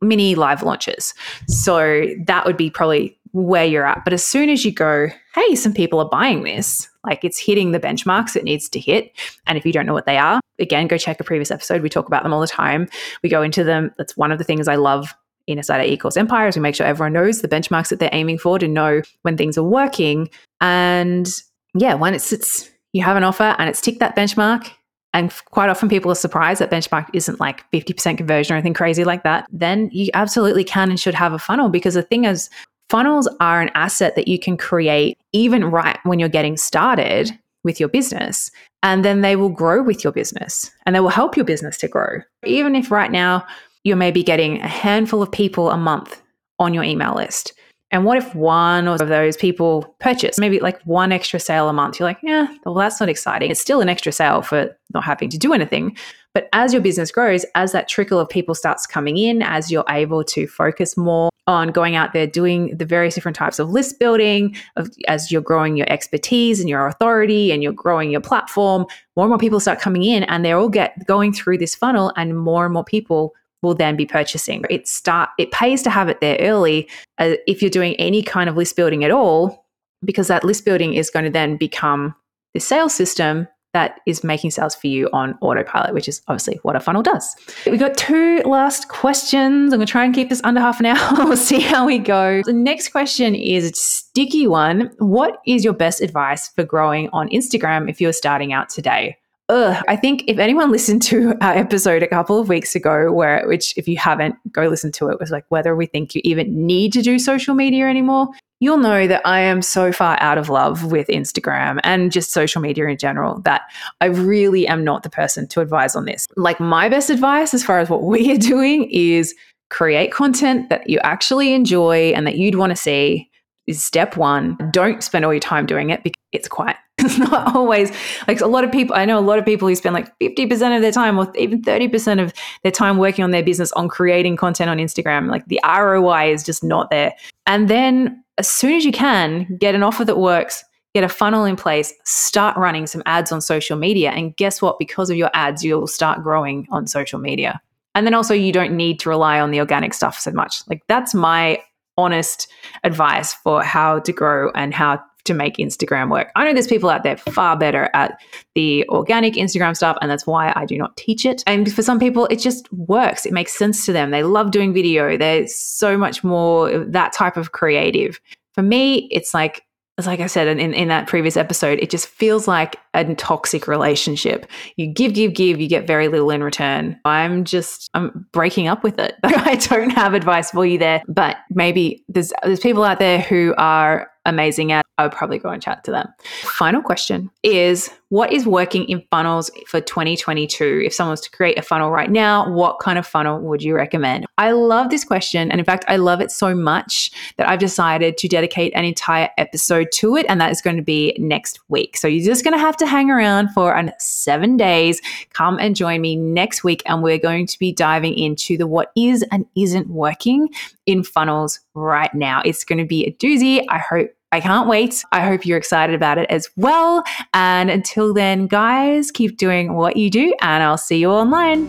mini 0.00 0.34
live 0.34 0.62
launches. 0.62 1.14
So 1.48 2.06
that 2.26 2.44
would 2.44 2.56
be 2.56 2.70
probably 2.70 3.18
where 3.32 3.64
you're 3.64 3.86
at. 3.86 4.04
But 4.04 4.12
as 4.12 4.24
soon 4.24 4.50
as 4.50 4.64
you 4.64 4.72
go, 4.72 5.08
hey, 5.34 5.54
some 5.54 5.72
people 5.72 5.98
are 5.98 6.08
buying 6.08 6.42
this, 6.42 6.88
like 7.04 7.24
it's 7.24 7.38
hitting 7.38 7.72
the 7.72 7.80
benchmarks 7.80 8.36
it 8.36 8.44
needs 8.44 8.68
to 8.68 8.78
hit. 8.78 9.12
And 9.46 9.56
if 9.56 9.64
you 9.64 9.72
don't 9.72 9.86
know 9.86 9.94
what 9.94 10.06
they 10.06 10.18
are, 10.18 10.40
again, 10.58 10.86
go 10.86 10.98
check 10.98 11.18
a 11.18 11.24
previous 11.24 11.50
episode. 11.50 11.82
We 11.82 11.88
talk 11.88 12.06
about 12.06 12.22
them 12.22 12.34
all 12.34 12.40
the 12.40 12.46
time. 12.46 12.88
We 13.22 13.30
go 13.30 13.42
into 13.42 13.64
them. 13.64 13.92
That's 13.96 14.16
one 14.16 14.32
of 14.32 14.38
the 14.38 14.44
things 14.44 14.68
I 14.68 14.74
love 14.74 15.14
in 15.46 15.58
a 15.58 15.62
side 15.62 15.80
of 15.80 15.98
eCourse 15.98 16.16
Empire 16.16 16.48
is 16.48 16.56
we 16.56 16.62
make 16.62 16.74
sure 16.74 16.86
everyone 16.86 17.14
knows 17.14 17.40
the 17.40 17.48
benchmarks 17.48 17.88
that 17.88 17.98
they're 17.98 18.10
aiming 18.12 18.38
for 18.38 18.58
to 18.58 18.68
know 18.68 19.02
when 19.22 19.36
things 19.36 19.58
are 19.58 19.64
working. 19.64 20.28
And 20.60 21.28
yeah, 21.74 21.94
when 21.94 22.14
it 22.14 22.20
sits 22.20 22.70
you 22.92 23.02
have 23.02 23.16
an 23.16 23.24
offer 23.24 23.54
and 23.58 23.68
it's 23.68 23.80
ticked 23.80 24.00
that 24.00 24.16
benchmark, 24.16 24.70
and 25.14 25.32
quite 25.46 25.68
often 25.68 25.88
people 25.88 26.10
are 26.10 26.16
surprised 26.16 26.60
that 26.60 26.70
benchmark 26.70 27.08
isn't 27.12 27.40
like 27.40 27.70
50% 27.70 28.16
conversion 28.16 28.54
or 28.54 28.56
anything 28.56 28.74
crazy 28.74 29.04
like 29.04 29.24
that, 29.24 29.46
then 29.50 29.90
you 29.92 30.10
absolutely 30.14 30.64
can 30.64 30.90
and 30.90 30.98
should 30.98 31.14
have 31.14 31.32
a 31.32 31.38
funnel 31.38 31.68
because 31.68 31.94
the 31.94 32.02
thing 32.02 32.24
is, 32.24 32.48
funnels 32.88 33.28
are 33.40 33.60
an 33.60 33.70
asset 33.74 34.16
that 34.16 34.28
you 34.28 34.38
can 34.38 34.56
create 34.56 35.18
even 35.32 35.64
right 35.64 35.98
when 36.04 36.18
you're 36.18 36.28
getting 36.28 36.56
started 36.56 37.30
with 37.64 37.78
your 37.78 37.88
business. 37.88 38.50
And 38.82 39.04
then 39.04 39.20
they 39.20 39.36
will 39.36 39.48
grow 39.48 39.82
with 39.82 40.02
your 40.02 40.12
business 40.12 40.70
and 40.84 40.94
they 40.94 41.00
will 41.00 41.08
help 41.08 41.36
your 41.36 41.46
business 41.46 41.76
to 41.78 41.88
grow. 41.88 42.20
Even 42.44 42.74
if 42.74 42.90
right 42.90 43.10
now 43.10 43.46
you're 43.84 43.96
maybe 43.96 44.22
getting 44.22 44.60
a 44.60 44.68
handful 44.68 45.22
of 45.22 45.30
people 45.30 45.70
a 45.70 45.76
month 45.76 46.20
on 46.58 46.74
your 46.74 46.84
email 46.84 47.14
list 47.14 47.52
and 47.92 48.06
what 48.06 48.16
if 48.16 48.34
one 48.34 48.88
of 48.88 49.06
those 49.06 49.36
people 49.36 49.94
purchase 50.00 50.38
maybe 50.38 50.58
like 50.60 50.80
one 50.82 51.12
extra 51.12 51.38
sale 51.38 51.68
a 51.68 51.74
month? 51.74 52.00
You're 52.00 52.08
like, 52.08 52.18
yeah, 52.22 52.46
well, 52.64 52.74
that's 52.74 52.98
not 52.98 53.10
exciting. 53.10 53.50
It's 53.50 53.60
still 53.60 53.82
an 53.82 53.90
extra 53.90 54.12
sale 54.12 54.40
for 54.40 54.74
not 54.94 55.04
having 55.04 55.28
to 55.28 55.38
do 55.38 55.52
anything. 55.52 55.96
But 56.32 56.48
as 56.54 56.72
your 56.72 56.80
business 56.80 57.10
grows, 57.10 57.44
as 57.54 57.72
that 57.72 57.88
trickle 57.88 58.18
of 58.18 58.30
people 58.30 58.54
starts 58.54 58.86
coming 58.86 59.18
in, 59.18 59.42
as 59.42 59.70
you're 59.70 59.84
able 59.90 60.24
to 60.24 60.46
focus 60.46 60.96
more 60.96 61.28
on 61.46 61.68
going 61.68 61.94
out 61.94 62.14
there 62.14 62.26
doing 62.26 62.74
the 62.78 62.86
various 62.86 63.14
different 63.14 63.36
types 63.36 63.58
of 63.58 63.68
list 63.68 63.98
building, 63.98 64.56
of, 64.76 64.88
as 65.06 65.30
you're 65.30 65.42
growing 65.42 65.76
your 65.76 65.90
expertise 65.92 66.60
and 66.60 66.70
your 66.70 66.86
authority 66.86 67.52
and 67.52 67.62
you're 67.62 67.72
growing 67.72 68.10
your 68.10 68.22
platform, 68.22 68.86
more 69.16 69.26
and 69.26 69.30
more 69.30 69.38
people 69.38 69.60
start 69.60 69.80
coming 69.80 70.04
in 70.04 70.22
and 70.24 70.42
they're 70.42 70.56
all 70.56 70.70
get 70.70 71.06
going 71.06 71.34
through 71.34 71.58
this 71.58 71.74
funnel 71.74 72.10
and 72.16 72.38
more 72.38 72.64
and 72.64 72.72
more 72.72 72.84
people 72.84 73.34
will 73.62 73.74
then 73.74 73.96
be 73.96 74.06
purchasing. 74.06 74.64
It 74.68 74.86
start 74.86 75.30
it 75.38 75.50
pays 75.52 75.82
to 75.82 75.90
have 75.90 76.08
it 76.08 76.20
there 76.20 76.36
early 76.40 76.88
uh, 77.18 77.34
if 77.46 77.62
you're 77.62 77.70
doing 77.70 77.94
any 77.96 78.22
kind 78.22 78.48
of 78.48 78.56
list 78.56 78.76
building 78.76 79.04
at 79.04 79.10
all, 79.10 79.66
because 80.04 80.28
that 80.28 80.44
list 80.44 80.64
building 80.64 80.94
is 80.94 81.10
going 81.10 81.24
to 81.24 81.30
then 81.30 81.56
become 81.56 82.14
the 82.54 82.60
sales 82.60 82.94
system 82.94 83.48
that 83.72 84.00
is 84.06 84.22
making 84.22 84.50
sales 84.50 84.74
for 84.74 84.86
you 84.86 85.08
on 85.12 85.36
autopilot, 85.40 85.94
which 85.94 86.06
is 86.06 86.20
obviously 86.28 86.58
what 86.62 86.76
a 86.76 86.80
funnel 86.80 87.02
does. 87.02 87.34
We've 87.64 87.80
got 87.80 87.96
two 87.96 88.42
last 88.44 88.88
questions. 88.88 89.72
I'm 89.72 89.78
going 89.78 89.86
to 89.86 89.90
try 89.90 90.04
and 90.04 90.14
keep 90.14 90.28
this 90.28 90.42
under 90.44 90.60
half 90.60 90.78
an 90.78 90.86
hour. 90.86 90.98
we'll 91.24 91.36
see 91.36 91.60
how 91.60 91.86
we 91.86 91.98
go. 91.98 92.42
The 92.44 92.52
next 92.52 92.90
question 92.90 93.34
is 93.34 93.70
a 93.70 93.74
sticky 93.74 94.46
one. 94.46 94.90
What 94.98 95.40
is 95.46 95.64
your 95.64 95.72
best 95.72 96.02
advice 96.02 96.48
for 96.48 96.64
growing 96.64 97.08
on 97.14 97.30
Instagram 97.30 97.88
if 97.88 98.00
you're 98.00 98.12
starting 98.12 98.52
out 98.52 98.68
today? 98.68 99.16
Ugh, 99.52 99.84
I 99.86 99.96
think 99.96 100.24
if 100.28 100.38
anyone 100.38 100.72
listened 100.72 101.02
to 101.02 101.34
our 101.42 101.52
episode 101.52 102.02
a 102.02 102.08
couple 102.08 102.38
of 102.38 102.48
weeks 102.48 102.74
ago, 102.74 103.12
where 103.12 103.46
which 103.46 103.76
if 103.76 103.86
you 103.86 103.98
haven't, 103.98 104.34
go 104.50 104.66
listen 104.66 104.90
to 104.92 105.10
it, 105.10 105.20
was 105.20 105.30
like 105.30 105.44
whether 105.50 105.76
we 105.76 105.84
think 105.84 106.14
you 106.14 106.22
even 106.24 106.66
need 106.66 106.92
to 106.94 107.02
do 107.02 107.18
social 107.18 107.54
media 107.54 107.86
anymore. 107.86 108.28
You'll 108.60 108.78
know 108.78 109.06
that 109.06 109.20
I 109.26 109.40
am 109.40 109.60
so 109.60 109.92
far 109.92 110.16
out 110.20 110.38
of 110.38 110.48
love 110.48 110.90
with 110.90 111.08
Instagram 111.08 111.80
and 111.82 112.10
just 112.10 112.32
social 112.32 112.62
media 112.62 112.86
in 112.86 112.96
general 112.96 113.40
that 113.40 113.62
I 114.00 114.06
really 114.06 114.66
am 114.66 114.84
not 114.84 115.02
the 115.02 115.10
person 115.10 115.46
to 115.48 115.60
advise 115.60 115.96
on 115.96 116.06
this. 116.06 116.26
Like 116.36 116.58
my 116.58 116.88
best 116.88 117.10
advice 117.10 117.52
as 117.52 117.62
far 117.62 117.78
as 117.78 117.90
what 117.90 118.02
we 118.04 118.32
are 118.32 118.38
doing 118.38 118.88
is 118.90 119.34
create 119.68 120.12
content 120.12 120.70
that 120.70 120.88
you 120.88 120.98
actually 121.02 121.52
enjoy 121.52 122.12
and 122.14 122.26
that 122.26 122.38
you'd 122.38 122.54
want 122.54 122.70
to 122.70 122.76
see 122.76 123.28
is 123.66 123.82
step 123.82 124.16
one. 124.16 124.56
Don't 124.72 125.02
spend 125.02 125.24
all 125.24 125.32
your 125.32 125.40
time 125.40 125.66
doing 125.66 125.90
it 125.90 126.02
because 126.02 126.20
it's 126.32 126.48
quiet. 126.48 126.76
It's 126.98 127.18
not 127.18 127.56
always 127.56 127.90
like 128.28 128.40
a 128.40 128.46
lot 128.46 128.62
of 128.62 128.70
people. 128.70 128.94
I 128.94 129.04
know 129.06 129.18
a 129.18 129.20
lot 129.20 129.38
of 129.38 129.44
people 129.44 129.66
who 129.66 129.74
spend 129.74 129.94
like 129.94 130.16
50% 130.20 130.76
of 130.76 130.82
their 130.82 130.92
time 130.92 131.18
or 131.18 131.32
even 131.36 131.60
30% 131.60 132.22
of 132.22 132.32
their 132.62 132.70
time 132.70 132.96
working 132.96 133.24
on 133.24 133.32
their 133.32 133.42
business 133.42 133.72
on 133.72 133.88
creating 133.88 134.36
content 134.36 134.70
on 134.70 134.78
Instagram. 134.78 135.28
Like 135.28 135.44
the 135.46 135.60
ROI 135.66 136.32
is 136.32 136.44
just 136.44 136.62
not 136.62 136.90
there. 136.90 137.12
And 137.46 137.68
then 137.68 138.22
as 138.38 138.46
soon 138.46 138.74
as 138.74 138.84
you 138.84 138.92
can, 138.92 139.56
get 139.58 139.74
an 139.74 139.82
offer 139.82 140.04
that 140.04 140.18
works, 140.18 140.62
get 140.94 141.02
a 141.02 141.08
funnel 141.08 141.44
in 141.44 141.56
place, 141.56 141.92
start 142.04 142.56
running 142.56 142.86
some 142.86 143.02
ads 143.04 143.32
on 143.32 143.40
social 143.40 143.76
media. 143.76 144.10
And 144.10 144.36
guess 144.36 144.62
what? 144.62 144.78
Because 144.78 145.10
of 145.10 145.16
your 145.16 145.30
ads, 145.34 145.64
you'll 145.64 145.88
start 145.88 146.22
growing 146.22 146.68
on 146.70 146.86
social 146.86 147.18
media. 147.18 147.60
And 147.94 148.06
then 148.06 148.14
also, 148.14 148.32
you 148.32 148.52
don't 148.52 148.76
need 148.76 149.00
to 149.00 149.08
rely 149.08 149.40
on 149.40 149.50
the 149.50 149.60
organic 149.60 149.92
stuff 149.92 150.18
so 150.18 150.30
much. 150.30 150.62
Like, 150.68 150.82
that's 150.88 151.14
my 151.14 151.60
honest 151.96 152.48
advice 152.84 153.34
for 153.34 153.62
how 153.62 154.00
to 154.00 154.12
grow 154.12 154.50
and 154.54 154.74
how 154.74 155.02
to 155.24 155.34
make 155.34 155.56
Instagram 155.56 156.10
work. 156.10 156.30
I 156.34 156.44
know 156.44 156.52
there's 156.52 156.66
people 156.66 156.90
out 156.90 157.04
there 157.04 157.16
far 157.16 157.56
better 157.56 157.88
at 157.94 158.18
the 158.54 158.84
organic 158.88 159.34
Instagram 159.34 159.76
stuff, 159.76 159.96
and 160.02 160.10
that's 160.10 160.26
why 160.26 160.52
I 160.56 160.64
do 160.64 160.76
not 160.76 160.96
teach 160.96 161.24
it. 161.24 161.44
And 161.46 161.72
for 161.72 161.82
some 161.82 162.00
people, 162.00 162.26
it 162.26 162.40
just 162.40 162.72
works. 162.72 163.24
It 163.24 163.32
makes 163.32 163.52
sense 163.52 163.86
to 163.86 163.92
them. 163.92 164.10
They 164.10 164.24
love 164.24 164.50
doing 164.50 164.72
video. 164.72 165.16
They're 165.16 165.46
so 165.46 165.96
much 165.96 166.24
more 166.24 166.76
that 166.76 167.12
type 167.12 167.36
of 167.36 167.52
creative. 167.52 168.20
For 168.54 168.62
me, 168.62 169.08
it's 169.10 169.32
like 169.32 169.62
like 170.06 170.20
I 170.20 170.26
said 170.26 170.48
in, 170.48 170.72
in 170.72 170.88
that 170.88 171.06
previous 171.06 171.36
episode, 171.36 171.78
it 171.80 171.90
just 171.90 172.06
feels 172.06 172.48
like 172.48 172.76
a 172.94 173.14
toxic 173.14 173.68
relationship. 173.68 174.46
You 174.76 174.86
give, 174.86 175.12
give, 175.12 175.34
give, 175.34 175.60
you 175.60 175.68
get 175.68 175.86
very 175.86 176.08
little 176.08 176.30
in 176.30 176.42
return. 176.42 176.98
I'm 177.04 177.44
just, 177.44 177.90
I'm 177.94 178.26
breaking 178.32 178.68
up 178.68 178.82
with 178.82 178.98
it. 178.98 179.16
I 179.22 179.56
don't 179.56 179.90
have 179.90 180.14
advice 180.14 180.50
for 180.50 180.64
you 180.64 180.78
there, 180.78 181.02
but 181.08 181.36
maybe 181.50 182.04
there's, 182.08 182.32
there's 182.42 182.60
people 182.60 182.84
out 182.84 182.98
there 182.98 183.20
who 183.20 183.54
are 183.58 184.11
amazing 184.24 184.72
at, 184.72 184.84
I 184.98 185.04
would 185.04 185.12
probably 185.12 185.38
go 185.38 185.48
and 185.48 185.62
chat 185.62 185.84
to 185.84 185.90
them. 185.90 186.08
Final 186.42 186.82
question 186.82 187.30
is 187.42 187.90
what 188.10 188.30
is 188.30 188.46
working 188.46 188.84
in 188.90 189.02
funnels 189.10 189.50
for 189.66 189.80
2022? 189.80 190.82
If 190.84 190.92
someone 190.92 191.12
was 191.12 191.22
to 191.22 191.30
create 191.30 191.58
a 191.58 191.62
funnel 191.62 191.90
right 191.90 192.10
now, 192.10 192.46
what 192.52 192.78
kind 192.78 192.98
of 192.98 193.06
funnel 193.06 193.40
would 193.40 193.62
you 193.62 193.74
recommend? 193.74 194.26
I 194.36 194.50
love 194.50 194.90
this 194.90 195.02
question. 195.02 195.50
And 195.50 195.58
in 195.58 195.64
fact, 195.64 195.86
I 195.88 195.96
love 195.96 196.20
it 196.20 196.30
so 196.30 196.54
much 196.54 197.10
that 197.38 197.48
I've 197.48 197.58
decided 197.58 198.18
to 198.18 198.28
dedicate 198.28 198.74
an 198.74 198.84
entire 198.84 199.30
episode 199.38 199.88
to 199.94 200.16
it. 200.16 200.26
And 200.28 200.38
that 200.42 200.52
is 200.52 200.60
going 200.60 200.76
to 200.76 200.82
be 200.82 201.16
next 201.18 201.58
week. 201.68 201.96
So 201.96 202.06
you're 202.06 202.22
just 202.22 202.44
going 202.44 202.52
to 202.52 202.60
have 202.60 202.76
to 202.76 202.86
hang 202.86 203.10
around 203.10 203.48
for 203.54 203.74
an 203.74 203.92
seven 203.98 204.58
days. 204.58 205.00
Come 205.32 205.58
and 205.58 205.74
join 205.74 206.02
me 206.02 206.14
next 206.14 206.62
week. 206.62 206.82
And 206.84 207.02
we're 207.02 207.16
going 207.16 207.46
to 207.46 207.58
be 207.58 207.72
diving 207.72 208.12
into 208.18 208.58
the 208.58 208.66
what 208.66 208.92
is 208.94 209.24
and 209.32 209.46
isn't 209.56 209.88
working 209.88 210.50
in 210.86 211.02
funnels 211.02 211.60
right 211.74 212.12
now. 212.14 212.42
It's 212.44 212.64
going 212.64 212.78
to 212.78 212.84
be 212.84 213.04
a 213.04 213.12
doozy. 213.12 213.64
I 213.68 213.78
hope 213.78 214.10
I 214.32 214.40
can't 214.40 214.66
wait. 214.66 215.04
I 215.12 215.20
hope 215.20 215.44
you're 215.44 215.58
excited 215.58 215.94
about 215.94 216.18
it 216.18 216.28
as 216.30 216.48
well. 216.56 217.04
And 217.34 217.70
until 217.70 218.14
then, 218.14 218.46
guys, 218.46 219.10
keep 219.10 219.36
doing 219.36 219.74
what 219.74 219.96
you 219.96 220.10
do, 220.10 220.34
and 220.40 220.62
I'll 220.62 220.78
see 220.78 220.98
you 220.98 221.10
online. 221.10 221.68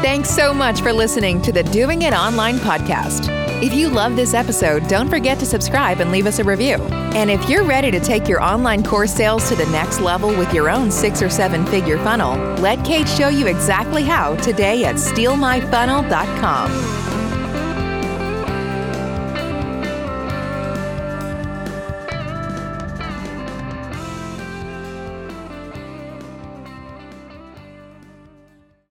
Thanks 0.00 0.30
so 0.30 0.54
much 0.54 0.80
for 0.80 0.94
listening 0.94 1.42
to 1.42 1.52
the 1.52 1.62
Doing 1.64 2.02
It 2.02 2.14
Online 2.14 2.56
podcast. 2.56 3.28
If 3.62 3.74
you 3.74 3.90
love 3.90 4.16
this 4.16 4.32
episode, 4.32 4.88
don't 4.88 5.10
forget 5.10 5.38
to 5.40 5.44
subscribe 5.44 6.00
and 6.00 6.10
leave 6.10 6.26
us 6.26 6.38
a 6.38 6.44
review. 6.44 6.76
And 7.12 7.30
if 7.30 7.50
you're 7.50 7.64
ready 7.64 7.90
to 7.90 8.00
take 8.00 8.26
your 8.26 8.42
online 8.42 8.82
course 8.82 9.12
sales 9.12 9.46
to 9.50 9.56
the 9.56 9.66
next 9.66 10.00
level 10.00 10.30
with 10.30 10.54
your 10.54 10.70
own 10.70 10.90
six 10.90 11.20
or 11.20 11.28
seven 11.28 11.66
figure 11.66 11.98
funnel, 11.98 12.38
let 12.62 12.82
Kate 12.86 13.06
show 13.06 13.28
you 13.28 13.46
exactly 13.46 14.02
how 14.02 14.36
today 14.36 14.86
at 14.86 14.94
stealmyfunnel.com. 14.94 16.99